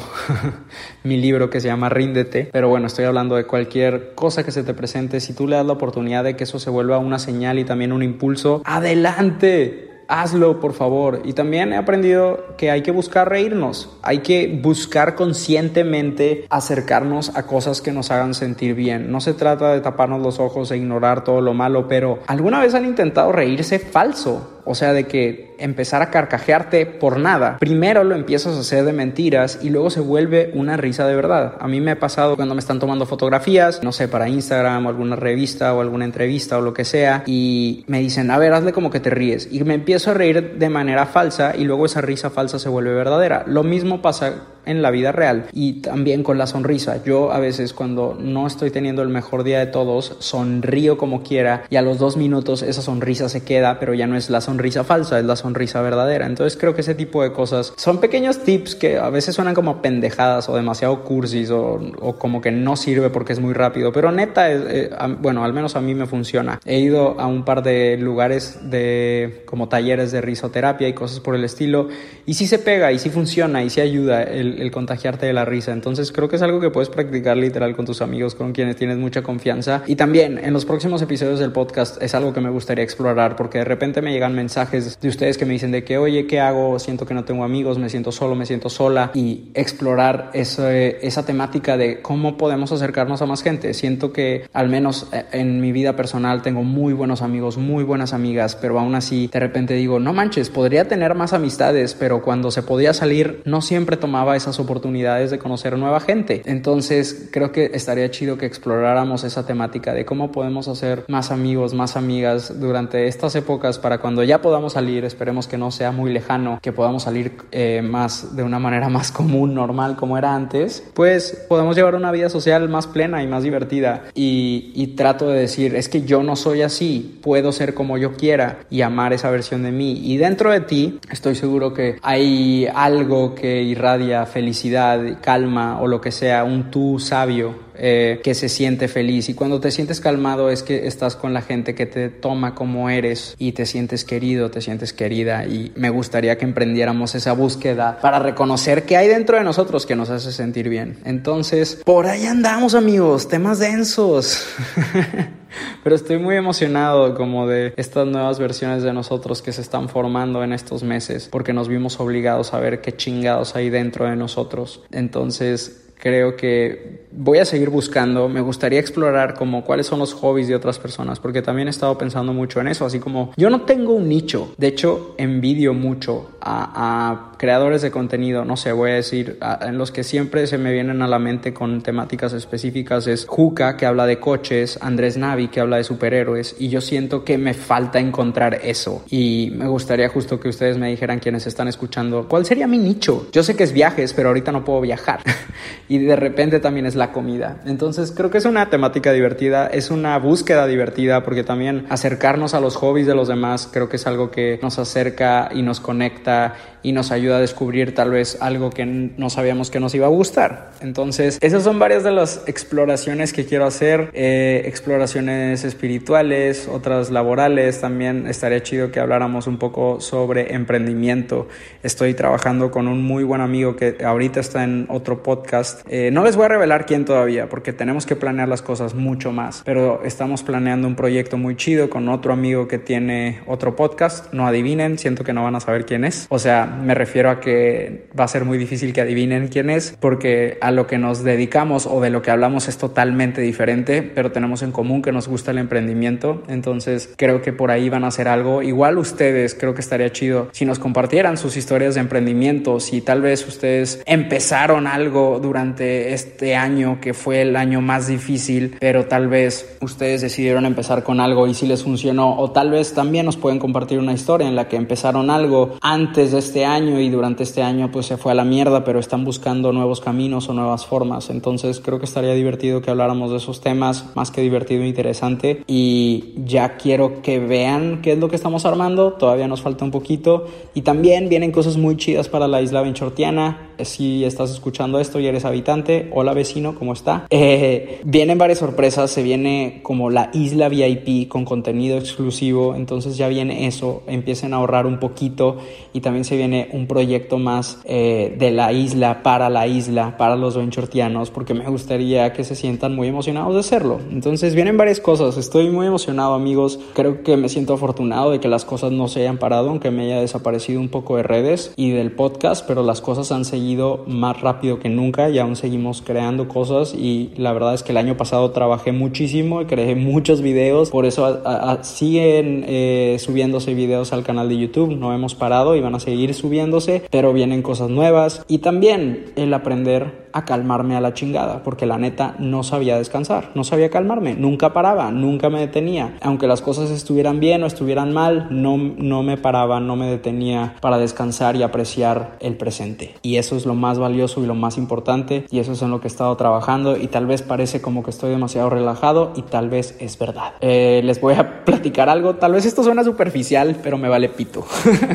mi 1.05 1.17
libro 1.17 1.51
que 1.51 1.61
se 1.61 1.69
llama 1.69 1.89
Ríndete, 1.89 2.49
pero 2.53 2.69
bueno, 2.69 2.87
estoy 2.87 3.05
hablando 3.05 3.37
de 3.37 3.45
cualquier 3.45 4.15
cosa 4.15 4.45
que 4.45 4.53
se 4.53 4.63
te 4.63 4.75
presente, 4.75 5.21
si 5.21 5.33
tú 5.33 5.47
le 5.47 5.57
das 5.57 5.67
la 5.67 5.73
oportunidad 5.73 6.25
de 6.25 6.37
que 6.37 6.45
eso 6.45 6.59
se 6.59 6.71
vuelva 6.71 6.99
una 6.99 7.19
señal 7.19 7.59
y 7.59 7.65
también 7.65 7.93
un 7.93 8.03
impulso, 8.03 8.63
adelante 8.65 9.86
hazlo 10.09 10.61
por 10.61 10.73
favor. 10.73 11.23
Y 11.25 11.33
también 11.33 11.73
he 11.73 11.77
aprendido 11.77 12.57
que 12.57 12.71
hay 12.71 12.83
que 12.83 12.91
buscar 12.91 13.29
reírnos, 13.29 13.97
hay 14.03 14.19
que 14.19 14.61
buscar 14.63 15.15
conscientemente 15.15 16.47
acercarnos 16.51 17.37
a 17.37 17.47
cosas 17.47 17.81
que 17.81 17.93
nos 17.93 18.11
hagan 18.11 18.35
sentir 18.35 18.75
bien. 18.75 19.11
No 19.11 19.21
se 19.21 19.35
trata 19.35 19.73
de 19.73 19.81
taparnos 19.81 20.23
los 20.23 20.39
ojos 20.39 20.71
e 20.71 20.77
ignorar 20.77 21.25
todo 21.25 21.41
lo 21.41 21.55
malo, 21.55 21.89
pero 21.89 22.19
¿alguna 22.27 22.61
vez 22.61 22.75
han 22.75 22.85
intentado 22.85 23.33
reírse 23.33 23.79
falso? 23.79 24.56
O 24.67 24.75
sea, 24.75 24.93
de 24.93 25.05
que 25.05 25.55
empezar 25.59 26.03
a 26.03 26.11
carcajearte 26.11 26.87
por 26.87 27.19
nada. 27.19 27.57
Primero 27.59 28.05
lo 28.05 28.15
empiezas 28.15 28.57
a 28.57 28.61
hacer 28.61 28.85
de 28.85 28.93
mentiras 28.93 29.61
y 29.63 29.71
luego 29.71 29.91
se 29.91 30.01
vuelve 30.01 30.51
una 30.55 30.77
risa 30.77 31.07
de 31.07 31.17
verdad. 31.17 31.55
A 31.61 31.69
mí 31.69 31.81
me 31.81 31.93
ha 31.93 31.99
pasado 31.99 32.37
cuando 32.37 32.55
me 32.55 32.59
están 32.59 32.79
tomando 32.79 33.07
fotografías, 33.07 33.83
no 33.83 33.93
sé, 33.93 34.09
para 34.09 34.29
Instagram 34.29 34.87
o 34.87 34.89
alguna 34.89 35.17
revista 35.17 35.73
o 35.75 35.81
alguna 35.81 36.05
entrevista 36.05 36.59
o 36.59 36.61
lo 36.61 36.75
que 36.75 36.85
sea, 36.85 37.23
y 37.27 37.85
me 37.87 38.01
dicen, 38.01 38.31
a 38.31 38.39
ver, 38.39 38.53
hazle 38.53 38.73
como 38.73 38.91
que 38.91 39.01
te 39.01 39.11
ríes. 39.11 39.49
Y 39.51 39.63
me 39.65 39.75
empiezo 39.75 40.11
a 40.11 40.15
reír 40.15 40.59
de 40.59 40.69
manera 40.69 41.07
falsa 41.07 41.55
y 41.57 41.65
luego 41.65 41.87
esa 41.87 42.01
risa 42.01 42.31
falsa 42.31 42.59
se 42.59 42.69
vuelve 42.69 42.93
verdadera. 42.93 43.45
Lo 43.47 43.63
mismo 43.63 44.03
pasa 44.03 44.35
en 44.67 44.83
la 44.83 44.91
vida 44.91 45.13
real 45.13 45.47
y 45.53 45.75
también 45.81 46.23
con 46.23 46.39
la 46.39 46.47
sonrisa. 46.47 47.03
Yo 47.05 47.33
a 47.33 47.39
veces 47.39 47.73
cuando 47.73 48.17
no 48.21 48.47
estoy 48.47 48.71
teniendo 48.71 49.03
el 49.03 49.09
mejor 49.09 49.45
día 49.45 49.61
de 49.61 49.67
todos, 49.67 50.17
sonrío 50.19 50.99
como 50.99 51.23
quiera 51.23 51.65
y 51.71 51.77
a 51.77 51.83
los 51.83 51.99
dos 51.99 52.17
minutos 52.17 52.63
esa 52.63 52.83
sonrisa 52.83 53.29
se 53.29 53.45
queda, 53.45 53.79
pero 53.79 53.95
ya 53.95 54.07
no 54.07 54.17
es 54.17 54.31
la 54.31 54.41
sonrisa 54.41 54.85
falsa, 54.85 55.19
es 55.19 55.25
la 55.25 55.37
sonrisa 55.37 55.81
verdadera. 55.81 56.27
Entonces 56.27 56.59
creo 56.59 56.75
que 56.75 56.83
ese 56.83 56.95
tipo 56.95 57.23
de 57.23 57.33
cosas 57.33 57.73
son 57.77 57.99
pequeños 57.99 58.41
tips 58.45 58.75
que 58.75 58.99
a 58.99 59.09
veces 59.11 59.35
suenan 59.35 59.55
como 59.55 59.81
pendejadas 59.83 60.49
o 60.49 60.57
demasiado 60.57 61.05
cursis 61.05 61.51
o, 61.51 61.81
como 62.19 62.41
que 62.41 62.51
no 62.51 62.77
sirve 62.77 63.11
porque 63.11 63.33
es 63.33 63.41
muy 63.41 63.55
rápido, 63.55 63.93
pero 63.93 64.13
neta, 64.13 64.53
eh, 64.53 64.91
bueno, 65.21 65.45
al 65.45 65.53
menos 65.53 65.77
a 65.77 65.81
mí 65.81 65.95
me 65.95 66.07
funciona. 66.07 66.61
He 66.65 66.79
ido 66.79 67.21
a 67.21 67.27
un 67.27 67.45
par 67.45 67.63
de 67.63 67.97
lugares 67.97 68.59
de 68.71 69.43
como 69.47 69.69
talleres 69.69 70.13
de 70.13 70.21
risoterapia 70.21 70.89
y 70.89 70.93
cosas 70.93 71.21
por 71.21 71.35
el 71.35 71.45
estilo 71.45 71.89
y 72.25 72.35
sí 72.35 72.47
se 72.47 72.59
pega 72.59 72.93
y 72.93 72.99
sí 72.99 73.11
funciona 73.11 73.63
y 73.63 73.71
sí 73.71 73.81
ayuda 73.81 74.23
el, 74.23 74.56
el, 74.61 74.71
contagiarte 74.71 75.27
de 75.27 75.33
la 75.33 75.45
risa. 75.45 75.73
Entonces 75.73 76.13
creo 76.13 76.29
que 76.29 76.37
es 76.37 76.43
algo 76.43 76.61
que 76.61 76.71
puedes 76.71 76.89
practicar 76.89 77.37
literal 77.37 77.75
con 77.77 77.87
tus 77.87 78.03
amigos, 78.03 78.35
con 78.35 78.53
quienes 78.53 78.77
tienes 78.77 78.99
mucha 78.99 79.23
confianza. 79.23 79.83
Y 79.87 79.97
también 79.97 80.39
en 80.39 80.53
los 80.53 80.65
próximos 80.65 81.03
episodios 81.03 81.39
del 81.39 81.53
podcast 81.53 82.03
es 82.03 82.15
algo 82.15 82.33
que 82.33 82.41
me 82.41 82.51
gustaría 82.51 82.85
explorar 82.85 83.37
porque 83.37 83.59
de 83.59 83.65
repente 83.65 84.03
me 84.03 84.13
llegan 84.13 84.35
mensajes 84.35 84.99
de 85.01 85.09
ustedes 85.09 85.39
que 85.39 85.47
me 85.47 85.53
dicen 85.53 85.71
de 85.71 85.85
que, 85.85 85.99
oye, 85.99 86.27
¿qué 86.27 86.41
hago? 86.41 86.79
Siento 86.79 87.07
que 87.07 87.15
no 87.15 87.25
tengo 87.25 87.45
amigos, 87.45 87.79
me 87.79 87.89
siento 87.89 88.13
solo, 88.13 88.35
me 88.35 88.47
siento 88.47 88.69
sola. 88.69 89.11
Y 89.15 89.51
explorar 89.55 90.31
esa 90.35 91.27
temática 91.27 91.77
de 91.77 92.03
cómo 92.03 92.37
podemos 92.37 92.73
acercarnos 92.73 93.23
a 93.23 93.27
más 93.27 93.43
gente. 93.43 93.75
Siento 93.75 94.13
que 94.13 94.49
al 94.53 94.69
menos 94.69 95.09
eh, 95.13 95.25
en 95.33 95.61
mi 95.61 95.73
vida 95.73 95.97
personal 95.97 96.43
tengo 96.43 96.63
muy 96.63 96.93
buenos 96.93 97.23
amigos, 97.23 97.57
muy 97.57 97.85
buenas 97.85 98.13
amigas, 98.13 98.57
pero 98.57 98.79
aún 98.79 98.95
así 98.95 99.29
de 99.33 99.41
repente 99.41 99.75
digo, 99.75 99.99
no 99.99 100.13
manches, 100.13 100.51
podría 100.51 100.89
tener 100.89 101.15
más 101.15 101.33
amistades, 101.33 101.95
pero 101.95 102.23
cuando 102.23 102.51
se 102.51 102.63
podía 102.63 102.93
salir 102.93 103.43
no 103.45 103.61
siempre 103.63 103.97
tomaba 103.97 104.37
esa 104.37 104.46
oportunidades 104.59 105.31
de 105.31 105.39
conocer 105.39 105.77
nueva 105.79 106.01
gente. 106.01 106.43
Entonces 106.45 107.29
creo 107.33 107.53
que 107.53 107.71
estaría 107.75 108.11
chido 108.11 108.39
que 108.39 108.47
exploráramos 108.47 109.25
esa 109.25 109.47
temática 109.47 109.93
de 109.93 110.05
cómo 110.05 110.33
podemos 110.33 110.69
hacer 110.69 111.05
más 111.09 111.31
amigos, 111.31 111.75
más 111.75 111.97
amigas 111.97 112.61
durante 112.61 113.07
estas 113.07 113.35
épocas 113.35 113.79
para 113.79 113.99
cuando 113.99 114.23
ya 114.23 114.41
podamos 114.41 114.75
salir, 114.75 115.05
esperemos 115.05 115.47
que 115.47 115.59
no 115.59 115.71
sea 115.71 115.93
muy 115.93 116.13
lejano, 116.13 116.59
que 116.63 116.73
podamos 116.73 117.05
salir 117.05 117.37
eh, 117.53 117.83
más 117.83 118.37
de 118.37 118.43
una 118.43 118.59
manera 118.59 118.89
más 118.97 119.13
común, 119.13 119.55
normal 119.55 119.97
como 119.97 120.19
era 120.19 120.35
antes, 120.35 120.85
pues 120.95 121.45
podemos 121.49 121.77
llevar 121.77 121.95
una 121.95 122.13
vida 122.13 122.29
social 122.29 122.69
más 122.69 122.87
plena 122.87 123.23
y 123.23 123.27
más 123.27 123.43
divertida. 123.43 124.05
Y, 124.15 124.73
y 124.75 124.89
trato 124.89 125.29
de 125.29 125.41
decir, 125.41 125.75
es 125.75 125.89
que 125.89 126.03
yo 126.03 126.23
no 126.23 126.37
soy 126.37 126.63
así, 126.63 127.19
puedo 127.23 127.53
ser 127.53 127.75
como 127.75 127.99
yo 127.99 128.15
quiera 128.15 128.59
y 128.71 128.83
amar 128.83 129.13
esa 129.13 129.31
versión 129.31 129.63
de 129.63 129.73
mí. 129.73 130.01
Y 130.05 130.17
dentro 130.17 130.51
de 130.51 130.61
ti 130.61 130.99
estoy 131.11 131.35
seguro 131.35 131.73
que 131.73 131.99
hay 132.03 132.67
algo 132.75 133.35
que 133.35 133.63
irradia 133.63 134.26
felicidad, 134.27 135.01
calma 135.21 135.81
o 135.81 135.87
lo 135.87 136.01
que 136.01 136.13
sea, 136.13 136.45
un 136.45 136.71
tú 136.71 136.99
sabio 136.99 137.66
eh, 137.79 138.21
que 138.23 138.35
se 138.35 138.49
siente 138.49 138.89
feliz. 138.89 139.29
Y 139.29 139.35
cuando 139.35 139.61
te 139.61 139.71
sientes 139.71 140.01
calmado 140.01 140.51
es 140.51 140.63
que 140.63 140.87
estás 140.87 141.17
con 141.17 141.33
la 141.33 141.43
gente 141.43 141.75
que 141.75 141.87
te 141.87 142.09
toma 142.09 142.55
como 142.55 142.91
eres 142.91 143.35
y 143.39 143.53
te 143.53 143.67
sientes 143.67 144.05
querido, 144.05 144.51
te 144.51 144.61
sientes 144.61 144.93
querida. 144.93 145.47
Y 145.47 145.73
me 145.77 145.91
gustaría 145.91 146.39
que 146.39 146.45
emprendiéramos 146.45 147.15
esa 147.15 147.33
búsqueda 147.33 147.99
para 148.01 148.19
reconocer 148.19 148.85
qué 148.85 148.97
hay 148.97 149.09
dentro 149.09 149.37
de 149.37 149.45
nosotros 149.45 149.87
que 149.87 149.97
nos 149.97 150.11
hace 150.11 150.33
sentir 150.33 150.69
bien. 150.69 150.99
Entonces, 151.05 151.81
por 151.85 152.07
ahí 152.07 152.27
andamos 152.27 152.75
amigos, 152.75 153.29
temas 153.29 153.59
densos. 153.59 154.47
Pero 155.83 155.97
estoy 155.97 156.19
muy 156.19 156.37
emocionado 156.37 157.15
como 157.15 157.47
de 157.47 157.73
estas 157.77 158.07
nuevas 158.07 158.39
versiones 158.39 158.83
de 158.83 158.93
nosotros 158.93 159.41
que 159.41 159.53
se 159.53 159.63
están 159.63 159.89
formando 159.89 160.45
en 160.45 160.53
estos 160.53 160.83
meses 160.83 161.29
porque 161.31 161.53
nos 161.53 161.69
vimos 161.69 162.01
obligados 162.01 162.53
a 162.53 162.61
ver 162.61 162.81
qué 162.81 162.97
chingados 162.97 163.57
hay 163.57 163.71
dentro 163.71 164.07
de 164.07 164.17
nosotros. 164.17 164.83
Entonces, 164.91 165.86
creo 165.99 166.37
que 166.37 167.07
voy 167.13 167.39
a 167.39 167.45
seguir 167.45 167.71
buscando, 167.71 168.29
me 168.29 168.41
gustaría 168.41 168.79
explorar 168.79 169.35
como 169.35 169.65
cuáles 169.65 169.87
son 169.87 169.99
los 169.99 170.13
hobbies 170.13 170.49
de 170.49 170.55
otras 170.55 170.79
personas, 170.79 171.19
porque 171.19 171.43
también 171.43 171.69
he 171.69 171.71
estado 171.71 171.97
pensando 171.97 172.33
mucho 172.33 172.61
en 172.61 172.69
eso, 172.69 172.85
así 172.85 172.99
como 172.99 173.33
yo 173.37 173.49
no 173.49 173.63
tengo 173.63 173.95
un 173.95 174.09
nicho, 174.09 174.55
de 174.59 174.67
hecho 174.69 175.15
envidio 175.17 175.73
mucho 175.73 176.31
a, 176.41 177.33
creadores 177.37 177.83
de 177.83 177.91
contenido, 177.91 178.45
no 178.45 178.57
sé, 178.57 178.73
voy 178.73 178.91
a 178.91 178.95
decir, 178.95 179.39
en 179.61 179.79
los 179.79 179.91
que 179.91 180.05
siempre 180.05 180.47
se 180.47 180.59
me 180.59 180.73
vienen 180.73 181.03
a 181.03 181.09
la 181.09 181.19
mente 181.19 181.53
con 181.53 181.83
temáticas 181.83 182.33
específicas 182.33 183.07
es 183.07 183.27
Juca, 183.27 183.77
que 183.77 183.87
habla 183.87 184.07
de 184.07 184.19
coches, 184.19 184.79
Andrés 184.81 185.17
Navi, 185.17 185.49
que 185.49 185.61
habla 185.61 185.77
de 185.77 185.85
superhéroes, 185.85 186.57
y 186.59 186.69
yo 186.69 186.81
siento 186.81 187.25
que 187.25 187.39
me 187.39 187.55
falta 187.55 187.99
encontrar 187.99 188.61
eso, 188.63 189.05
y 189.09 189.53
me 189.55 189.69
gustaría 189.69 190.09
justo 190.09 190.41
que 190.41 190.49
ustedes 190.49 190.79
me 190.79 190.89
dijeran 190.89 191.19
quienes 191.19 191.47
están 191.47 191.69
escuchando, 191.69 192.27
¿cuál 192.29 192.45
sería 192.45 192.67
mi 192.67 192.79
nicho? 192.79 193.29
Yo 193.33 193.43
sé 193.43 193.57
que 193.57 193.65
es 193.65 193.73
viajes, 193.73 194.13
pero 194.13 194.29
ahorita 194.29 194.53
no 194.53 194.65
puedo 194.65 194.81
viajar. 194.81 195.21
y 195.89 195.99
de 195.99 196.17
repente 196.17 196.61
también 196.61 196.87
es 196.87 196.95
la 196.95 197.13
comida. 197.13 197.61
Entonces 197.67 198.13
creo 198.13 198.31
que 198.31 198.39
es 198.39 198.45
una 198.45 198.71
temática 198.71 199.13
divertida, 199.13 199.67
es 199.67 199.91
una 199.91 200.19
búsqueda 200.19 200.67
divertida 200.67 201.23
porque 201.23 201.45
también 201.45 201.87
acercarnos 201.89 202.55
a 202.55 202.61
los 202.61 202.77
hobbies 202.77 203.07
de 203.07 203.15
los 203.15 203.29
demás 203.29 203.69
creo 203.73 203.89
que 203.89 203.97
es 203.97 204.07
algo 204.07 204.31
que 204.31 204.59
nos 204.63 204.79
acerca 204.79 205.51
y 205.55 205.63
nos 205.63 205.81
conecta 205.81 206.55
y 206.83 206.93
nos 206.93 207.11
ayuda 207.11 207.26
a 207.35 207.41
descubrir 207.41 207.95
tal 207.95 208.11
vez 208.11 208.39
algo 208.41 208.71
que 208.71 208.87
no 208.87 209.31
sabíamos 209.31 209.71
que 209.71 209.81
nos 209.81 209.95
iba 209.95 210.07
a 210.07 210.11
gustar. 210.11 210.71
Entonces, 210.81 211.39
esas 211.41 211.65
son 211.65 211.79
varias 211.79 212.05
de 212.05 212.13
las 212.13 212.43
exploraciones 212.47 213.33
que 213.33 213.45
quiero 213.45 213.67
hacer, 213.67 214.11
eh, 214.15 214.63
exploraciones 214.67 215.65
espirituales, 215.65 216.69
otras 216.69 217.11
laborales, 217.11 217.81
también 217.81 218.27
estaría 218.27 218.63
chido 218.63 218.91
que 218.91 219.01
habláramos 219.01 219.47
un 219.47 219.59
poco 219.59 220.01
sobre 220.01 220.55
emprendimiento. 220.55 221.49
Estoy 221.83 222.15
trabajando 222.15 222.71
con 222.71 222.89
un 222.89 223.03
muy 223.03 223.25
buen 223.25 223.41
amigo 223.41 223.77
que 223.77 223.97
ahorita 224.05 224.41
está 224.41 224.65
en 224.65 224.87
otro 224.89 225.23
podcast. 225.23 225.83
Eh, 225.89 226.11
no 226.13 226.25
les 226.25 226.37
voy 226.37 226.47
a 226.47 226.49
revelar 226.49 226.87
quién 226.87 227.05
todavía, 227.05 227.49
porque 227.49 227.73
tenemos 227.73 228.07
que 228.07 228.17
planear 228.17 228.49
las 228.49 228.63
cosas 228.63 228.95
mucho 228.95 229.33
más, 229.33 229.63
pero 229.65 230.03
estamos 230.05 230.43
planeando 230.43 230.87
un 230.87 230.95
proyecto 230.95 231.37
muy 231.37 231.57
chido 231.57 231.91
con 231.91 232.09
otro 232.09 232.33
amigo 232.33 232.69
que 232.69 232.79
tiene 232.79 233.41
otro 233.47 233.77
podcast. 233.77 234.33
No 234.33 234.47
adivinen, 234.47 234.99
siento 234.99 235.25
que 235.25 235.33
no 235.33 235.43
van 235.45 235.57
a 235.57 235.61
saber 235.61 235.87
quién 235.87 236.05
es. 236.05 236.27
O 236.29 236.39
sea, 236.39 236.67
me 236.67 236.95
refiero 236.95 237.16
a 237.25 237.41
que 237.41 238.07
va 238.19 238.25
a 238.25 238.29
ser 238.29 238.45
muy 238.45 238.59
difícil 238.59 238.93
que 238.93 239.01
adivinen 239.01 239.49
quién 239.49 239.71
es, 239.71 239.97
porque 239.99 240.59
a 240.61 240.71
lo 240.71 240.87
que 240.87 240.99
nos 240.99 241.25
dedicamos 241.25 241.87
o 241.87 242.01
de 242.01 242.11
lo 242.11 242.21
que 242.21 242.31
hablamos 242.31 242.69
es 242.69 242.77
totalmente 242.77 243.41
diferente, 243.41 244.03
pero 244.03 244.33
tenemos 244.33 244.63
en 244.63 244.73
común 244.73 245.03
que 245.03 245.13
nos 245.13 245.29
gusta 245.29 245.51
el 245.51 245.59
emprendimiento. 245.59 246.43
Entonces 246.49 247.15
creo 247.17 247.41
que 247.41 247.53
por 247.53 247.71
ahí 247.71 247.89
van 247.89 248.05
a 248.05 248.09
hacer 248.09 248.29
algo. 248.29 248.63
Igual 248.63 248.99
ustedes, 248.99 249.55
creo 249.55 249.75
que 249.75 249.81
estaría 249.81 250.13
chido 250.13 250.49
si 250.53 250.65
nos 250.65 250.79
compartieran 250.79 251.39
sus 251.39 251.57
historias 251.57 251.95
de 251.95 252.03
emprendimiento, 252.03 252.81
si 252.81 253.01
tal 253.01 253.23
vez 253.23 253.47
ustedes 253.47 254.03
empezaron 254.07 254.87
algo 254.87 255.41
durante 255.41 256.13
este 256.13 256.55
año 256.57 257.01
que 257.01 257.15
fue 257.15 257.43
el 257.43 257.57
año 257.57 257.81
más 257.81 258.07
difícil, 258.07 258.77
pero 258.81 259.07
tal 259.07 259.29
vez 259.29 259.77
ustedes 259.81 260.21
decidieron 260.21 260.67
empezar 260.67 261.03
con 261.03 261.21
algo 261.21 261.47
y 261.47 261.55
si 261.55 261.67
les 261.67 261.83
funcionó, 261.83 262.39
o 262.39 262.51
tal 262.51 262.71
vez 262.71 262.95
también 262.95 263.27
nos 263.27 263.37
pueden 263.37 263.59
compartir 263.59 263.99
una 263.99 264.13
historia 264.13 264.49
en 264.49 264.57
la 264.57 264.69
que 264.69 264.77
empezaron 264.77 265.31
algo 265.31 265.77
antes 265.81 266.33
de 266.33 266.39
este 266.39 266.65
año 266.65 267.01
y 267.01 267.06
durante 267.11 267.43
este 267.43 267.63
año 267.63 267.91
pues 267.91 268.07
se 268.07 268.17
fue 268.17 268.33
a 268.33 268.35
la 268.35 268.45
mierda, 268.45 268.85
pero 268.85 268.99
están 268.99 269.25
buscando 269.25 269.73
nuevos 269.73 270.01
caminos 270.01 270.49
o 270.49 270.55
nuevas 270.55 270.87
formas. 270.87 271.31
Entonces 271.31 271.81
creo 271.81 271.99
que 271.99 272.05
estaría 272.05 272.35
divertido 272.35 272.81
que 272.83 272.91
habláramos 272.91 273.31
de 273.31 273.39
esos 273.39 273.61
temas, 273.61 274.07
más 274.15 274.31
que 274.31 274.41
divertido 274.41 274.83
e 274.83 274.89
interesante. 274.89 275.65
Y 275.67 276.35
ya 276.45 276.77
quiero 276.77 277.23
que 277.23 277.39
vean 277.39 278.01
qué 278.03 278.13
es 278.13 278.19
lo 278.19 278.29
que 278.29 278.37
estamos 278.37 278.67
armando, 278.67 279.13
todavía 279.13 279.49
nos 279.49 279.63
falta 279.63 279.85
un 279.85 279.91
poquito. 279.91 280.47
Y 280.75 280.83
también 280.83 281.29
vienen 281.29 281.53
cosas 281.53 281.77
muy 281.77 281.97
chidas 281.97 282.29
para 282.29 282.49
la 282.49 282.63
isla 282.63 282.83
Benchortiana. 282.83 283.66
Si 283.85 284.25
estás 284.25 284.51
escuchando 284.51 284.99
esto 284.99 285.21
y 285.21 285.27
eres 285.27 285.45
habitante, 285.45 286.11
hola 286.13 286.33
vecino, 286.33 286.75
¿cómo 286.75 286.95
está? 286.95 287.27
Eh, 287.31 288.01
vienen 288.05 288.39
varias 288.39 288.59
sorpresas, 288.59 289.11
se 289.11 289.23
viene 289.23 289.81
como 289.83 290.09
la 290.09 290.31
isla 290.33 290.69
VIP 290.69 291.29
con 291.29 291.45
contenido 291.45 291.99
exclusivo, 291.99 292.75
entonces 292.75 293.17
ya 293.19 293.29
viene 293.29 293.67
eso, 293.67 294.03
empiecen 294.07 294.55
a 294.55 294.57
ahorrar 294.57 294.87
un 294.87 294.99
poquito 294.99 295.59
y 295.93 296.01
también 296.01 296.25
se 296.25 296.37
viene 296.37 296.69
un 296.73 296.87
proyecto 296.87 297.39
más 297.39 297.81
eh, 297.85 298.35
de 298.39 298.51
la 298.51 298.73
isla, 298.73 299.23
para 299.23 299.51
la 299.51 299.67
isla, 299.67 300.17
para 300.17 300.37
los 300.37 300.57
venchortianos, 300.57 301.31
porque 301.31 301.53
me 301.53 301.69
gustaría 301.69 302.33
que 302.33 302.45
se 302.45 302.55
sientan 302.55 302.95
muy 302.95 303.09
emocionados 303.09 303.53
de 303.55 303.61
hacerlo. 303.61 304.01
Entonces 304.11 304.55
vienen 304.55 304.79
varias 304.79 305.01
cosas, 305.01 305.37
estoy 305.37 305.69
muy 305.69 305.87
emocionado 305.87 306.33
amigos, 306.33 306.79
creo 306.95 307.23
que 307.23 307.37
me 307.37 307.51
siento 307.51 307.75
afortunado 307.75 308.31
de 308.31 308.41
que 308.41 308.49
las 308.49 308.65
cosas 308.65 308.93
no 308.93 309.09
se 309.09 309.21
hayan 309.21 309.39
parado, 309.39 309.69
aunque 309.69 309.91
me 309.91 310.05
haya 310.05 310.21
desaparecido 310.21 310.81
un 310.81 310.89
poco 310.89 311.17
de 311.17 311.25
redes 311.25 311.73
y 311.77 311.91
del 311.91 312.13
podcast, 312.13 312.67
pero 312.67 312.83
las 312.83 313.03
cosas 313.03 313.33
han 313.33 313.45
seguido 313.45 313.66
más 314.07 314.41
rápido 314.41 314.79
que 314.79 314.89
nunca 314.89 315.31
y 315.31 315.39
aún 315.39 315.57
seguimos 315.57 316.03
creando 316.03 316.49
cosas. 316.49 316.95
Y 316.95 317.31
la 317.37 317.53
verdad 317.53 317.75
es 317.75 317.83
que 317.83 317.93
el 317.93 317.99
año 317.99 318.17
pasado 318.17 318.51
trabajé 318.51 318.93
muchísimo 318.93 319.63
y 319.63 319.67
creé 319.67 319.95
muchos 319.97 320.43
videos, 320.43 320.91
por 320.91 321.07
eso 321.07 321.43
siguen 321.83 322.65
eh, 322.67 323.17
subiéndose 323.19 323.75
videos 323.75 324.13
al 324.13 324.23
canal 324.23 324.49
de 324.49 324.59
YouTube, 324.59 324.97
no 324.97 325.13
hemos 325.13 325.35
parado 325.35 325.77
y 325.77 325.81
van 325.81 325.95
a 325.95 326.01
seguir 326.01 326.35
subiéndose, 326.35 327.03
pero 327.11 327.33
vienen 327.33 327.63
cosas 327.63 327.91
nuevas. 327.91 328.45
Y 328.49 328.59
también 328.59 329.33
el 329.37 329.53
aprender 329.55 330.26
a 330.37 330.45
calmarme 330.45 330.97
a 330.97 331.01
la 331.01 331.15
chingada, 331.15 331.63
porque 331.63 331.87
la 331.87 331.97
neta 331.97 332.35
no 332.39 332.63
sabía 332.63 332.99
descansar, 332.99 333.53
no 333.55 333.65
sabía 333.65 333.89
calmarme, 333.89 334.35
nunca 334.35 334.75
paraba, 334.75 335.11
nunca 335.11 335.49
me 335.49 335.61
detenía. 335.61 336.19
Aunque 336.21 336.47
las 336.47 336.61
cosas 336.61 336.91
estuvieran 336.91 337.41
bien 337.41 337.63
o 337.63 337.67
estuvieran 337.67 338.13
mal, 338.13 338.49
no, 338.51 338.77
no 338.77 339.23
me 339.23 339.39
paraba, 339.39 339.81
no 339.81 339.97
me 339.97 340.09
detenía 340.09 340.75
para 340.83 340.99
descansar 340.99 341.57
y 341.57 341.63
apreciar 341.63 342.37
el 342.41 342.55
presente. 342.59 343.15
Y 343.23 343.37
eso 343.37 343.57
es 343.57 343.65
lo 343.65 343.75
más 343.75 343.99
valioso 343.99 344.43
y 344.43 344.47
lo 344.47 344.55
más 344.55 344.77
importante, 344.77 345.47
y 345.51 345.59
eso 345.59 345.73
es 345.73 345.81
en 345.81 345.91
lo 345.91 346.03
que 346.03 346.09
he 346.09 346.11
estado 346.11 346.37
trabajando, 346.37 346.99
y 346.99 347.07
tal 347.07 347.25
vez 347.25 347.41
parece 347.41 347.81
como 347.81 348.03
que 348.03 348.11
estoy 348.11 348.29
demasiado 348.29 348.69
relajado, 348.69 349.33
y 349.37 349.43
tal 349.43 349.71
vez 349.71 349.97
es 350.01 350.19
verdad. 350.19 350.53
Eh, 350.61 351.01
les 351.03 351.19
voy 351.19 351.33
a 351.33 351.65
platicar 351.65 352.11
algo, 352.11 352.35
tal 352.35 352.53
vez 352.53 352.67
esto 352.67 352.83
suena 352.83 353.05
superficial, 353.05 353.77
pero 353.83 353.97
me 353.97 354.11
vale 354.11 354.29
pito. 354.29 354.67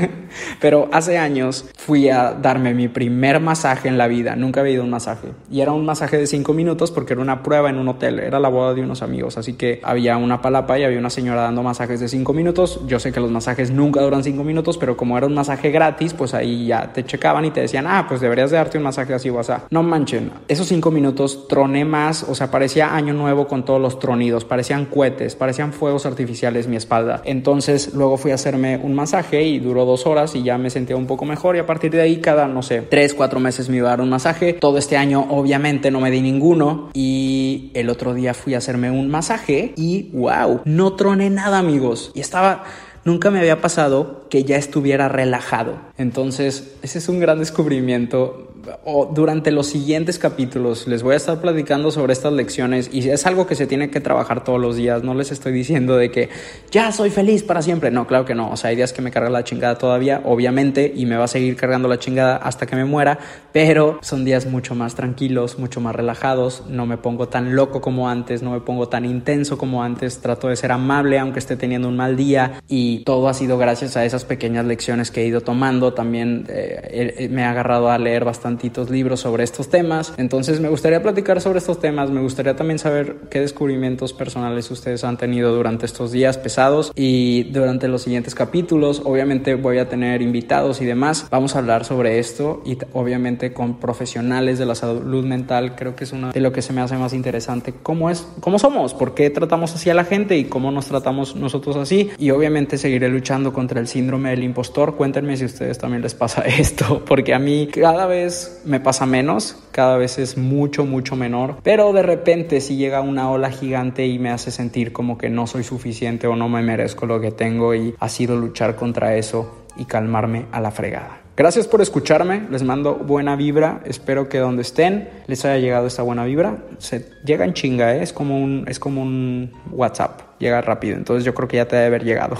pero 0.60 0.89
hace 0.91 1.19
años 1.19 1.69
fui 1.77 2.10
a 2.10 2.34
darme 2.34 2.73
mi 2.73 2.88
primer 2.88 3.39
masaje 3.39 3.88
en 3.88 3.99
la 3.99 4.07
vida, 4.07 4.36
nunca 4.36 4.62
había 4.62 4.73
ido 4.73 4.81
a 4.81 4.86
un 4.86 4.91
masaje 4.91 5.11
y 5.50 5.62
era 5.62 5.71
un 5.71 5.86
masaje 5.86 6.17
de 6.17 6.28
cinco 6.28 6.54
minutos 6.54 6.91
porque 6.91 7.13
era 7.13 7.21
una 7.21 7.43
prueba 7.43 7.69
en 7.69 7.78
un 7.78 7.88
hotel. 7.88 8.19
Era 8.19 8.39
la 8.39 8.50
boda 8.50 8.74
de 8.74 8.82
unos 8.82 9.02
amigos. 9.02 9.38
Así 9.38 9.54
que 9.54 9.80
había 9.84 10.17
una 10.17 10.41
palapa 10.41 10.78
y 10.80 10.84
había 10.84 11.00
una 11.00 11.10
señora 11.10 11.41
dando 11.41 11.63
masajes 11.63 12.00
de 12.00 12.08
cinco 12.08 12.34
minutos. 12.34 12.80
Yo 12.88 13.00
sé 13.00 13.12
que 13.12 13.19
los 13.19 13.32
masajes 13.32 13.71
nunca 13.71 14.02
duran 14.02 14.24
cinco 14.24 14.43
minutos, 14.43 14.78
pero 14.78 14.97
como 14.97 15.17
era 15.17 15.28
un 15.28 15.34
masaje 15.34 15.71
gratis, 15.71 16.13
pues 16.13 16.34
ahí 16.34 16.67
ya 16.67 16.93
te 16.93 17.04
checaban 17.04 17.45
y 17.45 17.52
te 17.52 17.62
decían, 17.62 17.86
ah, 17.88 18.06
pues 18.08 18.21
deberías 18.21 18.52
de 18.52 18.58
darte 18.58 18.78
un 18.78 18.84
masaje 18.84 19.13
así 19.13 19.30
o 19.30 19.39
así. 19.39 19.52
No 19.69 19.84
manchen, 19.84 20.32
esos 20.47 20.67
cinco 20.67 20.91
minutos 20.91 21.47
troné 21.47 21.86
más. 21.86 22.24
O 22.24 22.36
sea, 22.36 22.52
parecía 22.52 22.95
año 22.95 23.13
nuevo 23.13 23.47
con 23.47 23.65
todos 23.65 23.82
los 23.82 24.00
tronidos. 24.00 24.45
Parecían 24.45 24.86
cohetes, 24.86 25.36
parecían 25.36 25.74
fuegos 25.74 26.06
artificiales 26.06 26.67
mi 26.67 26.76
espalda. 26.76 27.21
Entonces 27.26 27.93
luego 27.93 28.17
fui 28.17 28.32
a 28.32 28.36
hacerme 28.36 28.78
un 28.78 28.93
masaje 28.93 29.43
y 29.43 29.60
duró 29.60 29.86
dos 29.86 30.06
horas 30.06 30.36
y 30.36 30.43
ya 30.43 30.58
me 30.58 30.69
sentía 30.69 30.95
un 30.95 31.08
poco 31.08 31.26
mejor. 31.26 31.56
Y 31.56 31.60
a 31.60 31.65
partir 31.65 31.91
de 31.91 32.02
ahí, 32.02 32.17
cada, 32.17 32.47
no 32.47 32.62
sé, 32.62 32.82
tres, 32.82 33.13
cuatro 33.13 33.39
meses 33.39 33.69
me 33.69 33.78
iba 33.78 33.88
a 33.88 33.91
dar 33.91 34.02
un 34.02 34.10
masaje. 34.10 34.54
Todo 34.54 34.78
este 34.78 34.97
año 34.97 35.00
obviamente 35.29 35.91
no 35.91 35.99
me 35.99 36.11
di 36.11 36.21
ninguno 36.21 36.89
y 36.93 37.71
el 37.73 37.89
otro 37.89 38.13
día 38.13 38.33
fui 38.33 38.53
a 38.53 38.59
hacerme 38.59 38.91
un 38.91 39.09
masaje 39.09 39.73
y 39.75 40.09
wow, 40.13 40.61
no 40.65 40.93
troné 40.93 41.29
nada 41.29 41.59
amigos 41.59 42.11
y 42.13 42.19
estaba... 42.19 42.63
Nunca 43.03 43.31
me 43.31 43.39
había 43.39 43.61
pasado 43.61 44.27
que 44.29 44.43
ya 44.43 44.57
estuviera 44.57 45.09
relajado. 45.09 45.79
Entonces, 45.97 46.75
ese 46.83 46.99
es 46.99 47.09
un 47.09 47.19
gran 47.19 47.39
descubrimiento 47.39 48.50
o 48.84 49.06
durante 49.06 49.52
los 49.52 49.67
siguientes 49.67 50.19
capítulos 50.19 50.88
les 50.88 51.04
voy 51.04 51.13
a 51.13 51.17
estar 51.17 51.39
platicando 51.39 51.91
sobre 51.91 52.13
estas 52.13 52.34
lecciones 52.34 52.89
y 52.91 53.08
es 53.10 53.26
algo 53.26 53.47
que 53.47 53.56
se 53.56 53.67
tiene 53.67 53.89
que 53.89 54.00
trabajar 54.00 54.43
todos 54.43 54.60
los 54.60 54.76
días. 54.76 55.04
No 55.04 55.13
les 55.13 55.32
estoy 55.32 55.52
diciendo 55.52 55.97
de 55.97 56.12
que 56.12 56.30
ya 56.71 56.91
soy 56.91 57.10
feliz 57.10 57.43
para 57.43 57.62
siempre. 57.62 57.91
No, 57.91 58.08
claro 58.08 58.26
que 58.26 58.36
no. 58.36 58.52
O 58.52 58.58
sea, 58.58 58.69
hay 58.69 58.76
días 58.76 58.93
que 58.93 59.02
me 59.02 59.12
carga 59.12 59.30
la 59.30 59.43
chingada 59.43 59.78
todavía, 59.78 60.21
obviamente, 60.26 60.91
y 60.95 61.06
me 61.06 61.17
va 61.17 61.26
a 61.26 61.28
seguir 61.28 61.56
cargando 61.56 61.88
la 61.88 62.00
chingada 62.00 62.38
hasta 62.38 62.65
que 62.65 62.76
me 62.76 62.86
muera, 62.86 63.19
pero 63.52 64.00
son 64.02 64.26
días 64.26 64.45
mucho 64.45 64.76
más 64.76 64.95
tranquilos, 64.95 65.58
mucho 65.60 65.82
más 65.82 65.95
relajados. 65.95 66.63
No 66.67 66.86
me 66.86 66.97
pongo 66.97 67.28
tan 67.28 67.56
loco 67.56 67.82
como 67.82 68.10
antes, 68.10 68.41
no 68.43 68.52
me 68.52 68.62
pongo 68.62 68.88
tan 68.88 69.06
intenso 69.06 69.58
como 69.58 69.84
antes. 69.84 70.19
Trato 70.19 70.47
de 70.47 70.56
ser 70.56 70.71
amable 70.71 71.19
aunque 71.19 71.39
esté 71.39 71.56
teniendo 71.56 71.88
un 71.88 71.97
mal 71.97 72.15
día 72.15 72.62
y 72.67 73.04
todo 73.04 73.28
ha 73.28 73.34
sido 73.34 73.58
gracias 73.58 73.97
a 73.97 74.06
esas 74.06 74.26
pequeñas 74.26 74.65
lecciones 74.65 75.12
que 75.12 75.21
he 75.21 75.28
ido 75.28 75.41
tomando. 75.41 75.93
También 75.93 76.45
eh, 76.50 77.28
me 77.32 77.41
he 77.41 77.45
agarrado 77.45 77.89
a 77.89 77.97
leer 77.97 78.26
bastante 78.26 78.50
bastantitos 78.51 78.89
libros 78.89 79.21
sobre 79.21 79.43
estos 79.45 79.69
temas. 79.69 80.13
Entonces 80.17 80.59
me 80.59 80.67
gustaría 80.67 81.01
platicar 81.01 81.39
sobre 81.39 81.59
estos 81.59 81.79
temas, 81.79 82.11
me 82.11 82.21
gustaría 82.21 82.55
también 82.55 82.79
saber 82.79 83.15
qué 83.29 83.39
descubrimientos 83.39 84.11
personales 84.11 84.69
ustedes 84.71 85.05
han 85.05 85.17
tenido 85.17 85.55
durante 85.55 85.85
estos 85.85 86.11
días 86.11 86.37
pesados 86.37 86.91
y 86.95 87.43
durante 87.43 87.87
los 87.87 88.01
siguientes 88.01 88.35
capítulos. 88.35 89.01
Obviamente 89.05 89.55
voy 89.55 89.77
a 89.77 89.87
tener 89.87 90.21
invitados 90.21 90.81
y 90.81 90.85
demás. 90.85 91.27
Vamos 91.31 91.55
a 91.55 91.59
hablar 91.59 91.85
sobre 91.85 92.19
esto 92.19 92.61
y 92.65 92.77
obviamente 92.91 93.53
con 93.53 93.79
profesionales 93.79 94.59
de 94.59 94.65
la 94.65 94.75
salud 94.75 95.23
mental. 95.23 95.75
Creo 95.75 95.95
que 95.95 96.03
es 96.03 96.11
uno 96.11 96.31
de 96.33 96.39
lo 96.41 96.51
que 96.51 96.61
se 96.61 96.73
me 96.73 96.81
hace 96.81 96.97
más 96.97 97.13
interesante. 97.13 97.73
¿Cómo 97.81 98.09
es? 98.09 98.27
¿Cómo 98.41 98.59
somos? 98.59 98.93
¿Por 98.93 99.13
qué 99.13 99.29
tratamos 99.29 99.73
así 99.75 99.89
a 99.89 99.93
la 99.93 100.03
gente 100.03 100.37
y 100.37 100.45
cómo 100.45 100.71
nos 100.71 100.87
tratamos 100.87 101.37
nosotros 101.37 101.77
así? 101.77 102.09
Y 102.17 102.31
obviamente 102.31 102.77
seguiré 102.77 103.07
luchando 103.07 103.53
contra 103.53 103.79
el 103.79 103.87
síndrome 103.87 104.31
del 104.31 104.43
impostor. 104.43 104.95
Cuéntenme 104.97 105.37
si 105.37 105.43
a 105.43 105.45
ustedes 105.45 105.77
también 105.77 106.01
les 106.01 106.15
pasa 106.15 106.41
esto, 106.45 107.03
porque 107.05 107.33
a 107.33 107.39
mí 107.39 107.67
cada 107.67 108.05
vez 108.07 108.40
me 108.65 108.80
pasa 108.80 109.06
menos, 109.06 109.58
cada 109.71 109.97
vez 109.97 110.17
es 110.17 110.38
mucho, 110.38 110.86
mucho 110.86 111.15
menor, 111.15 111.58
pero 111.63 111.93
de 111.93 112.04
repente 112.04 112.62
si 112.62 112.75
llega 112.75 113.01
una 113.01 113.30
ola 113.30 113.51
gigante 113.51 114.08
y 114.08 114.19
me 114.19 114.30
hace 114.30 114.51
sentir 114.51 114.91
como 114.91 115.17
que 115.17 115.30
no 115.30 115.47
soy 115.47 115.63
suficiente 115.63 116.27
o 116.27 116.36
no 116.36 116.49
me 116.49 116.62
merezco 116.62 117.06
lo 117.06 117.19
que 117.19 117.32
tengo 117.32 117.75
y 117.75 117.95
ha 117.99 118.10
sido 118.10 118.36
luchar 118.36 118.75
contra 118.75 119.15
eso 119.15 119.65
y 119.77 119.86
calmarme 119.86 120.45
a 120.51 120.60
la 120.62 120.71
fregada. 120.71 121.21
Gracias 121.38 121.67
por 121.67 121.82
escucharme, 121.82 122.45
les 122.51 122.62
mando 122.62 122.95
buena 122.95 123.36
vibra, 123.36 123.82
espero 123.86 124.27
que 124.27 124.38
donde 124.38 124.62
estén 124.63 125.10
les 125.27 125.45
haya 125.45 125.58
llegado 125.60 125.88
esta 125.88 126.04
buena 126.04 126.25
vibra. 126.25 126.58
Se 126.77 127.08
llega 127.25 127.45
en 127.45 127.54
chinga, 127.54 127.95
¿eh? 127.95 128.04
es 128.04 128.12
como 128.12 128.38
un 128.38 128.65
es 128.67 128.80
como 128.80 129.01
un 129.01 129.51
WhatsApp, 129.71 130.21
llega 130.39 130.62
rápido, 130.62 130.97
entonces 130.97 131.23
yo 131.23 131.34
creo 131.34 131.47
que 131.47 131.58
ya 131.58 131.67
te 131.67 131.77
debe 131.77 131.88
haber 131.88 132.04
llegado. 132.04 132.36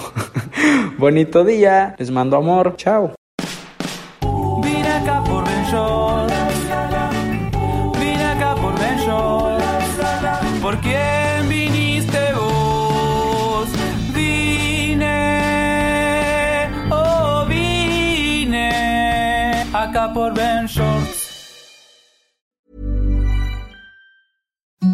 Bonito 0.98 1.44
día, 1.46 1.96
les 1.98 2.12
mando 2.12 2.36
amor, 2.36 2.76
chao. 2.76 3.16
Vine 8.00 8.26
acá 8.34 8.56
por 8.56 8.74
por 8.74 8.74
Ben 8.78 9.00
¿Por 10.62 10.78
quién 10.82 11.48
viniste 11.48 12.34
vos? 12.34 13.70
Vine, 14.14 15.10
oh 16.92 17.46
vine 17.48 18.70
acá 19.74 20.14
por 20.14 20.34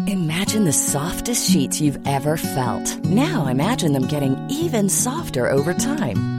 Imagine 0.06 0.64
the 0.64 0.72
softest 0.72 1.50
sheets 1.50 1.80
you've 1.80 1.98
ever 2.06 2.36
felt. 2.36 3.04
Now 3.04 3.46
imagine 3.46 3.92
them 3.92 4.06
getting 4.06 4.36
even 4.48 4.88
softer 4.88 5.50
over 5.50 5.74
time. 5.74 6.37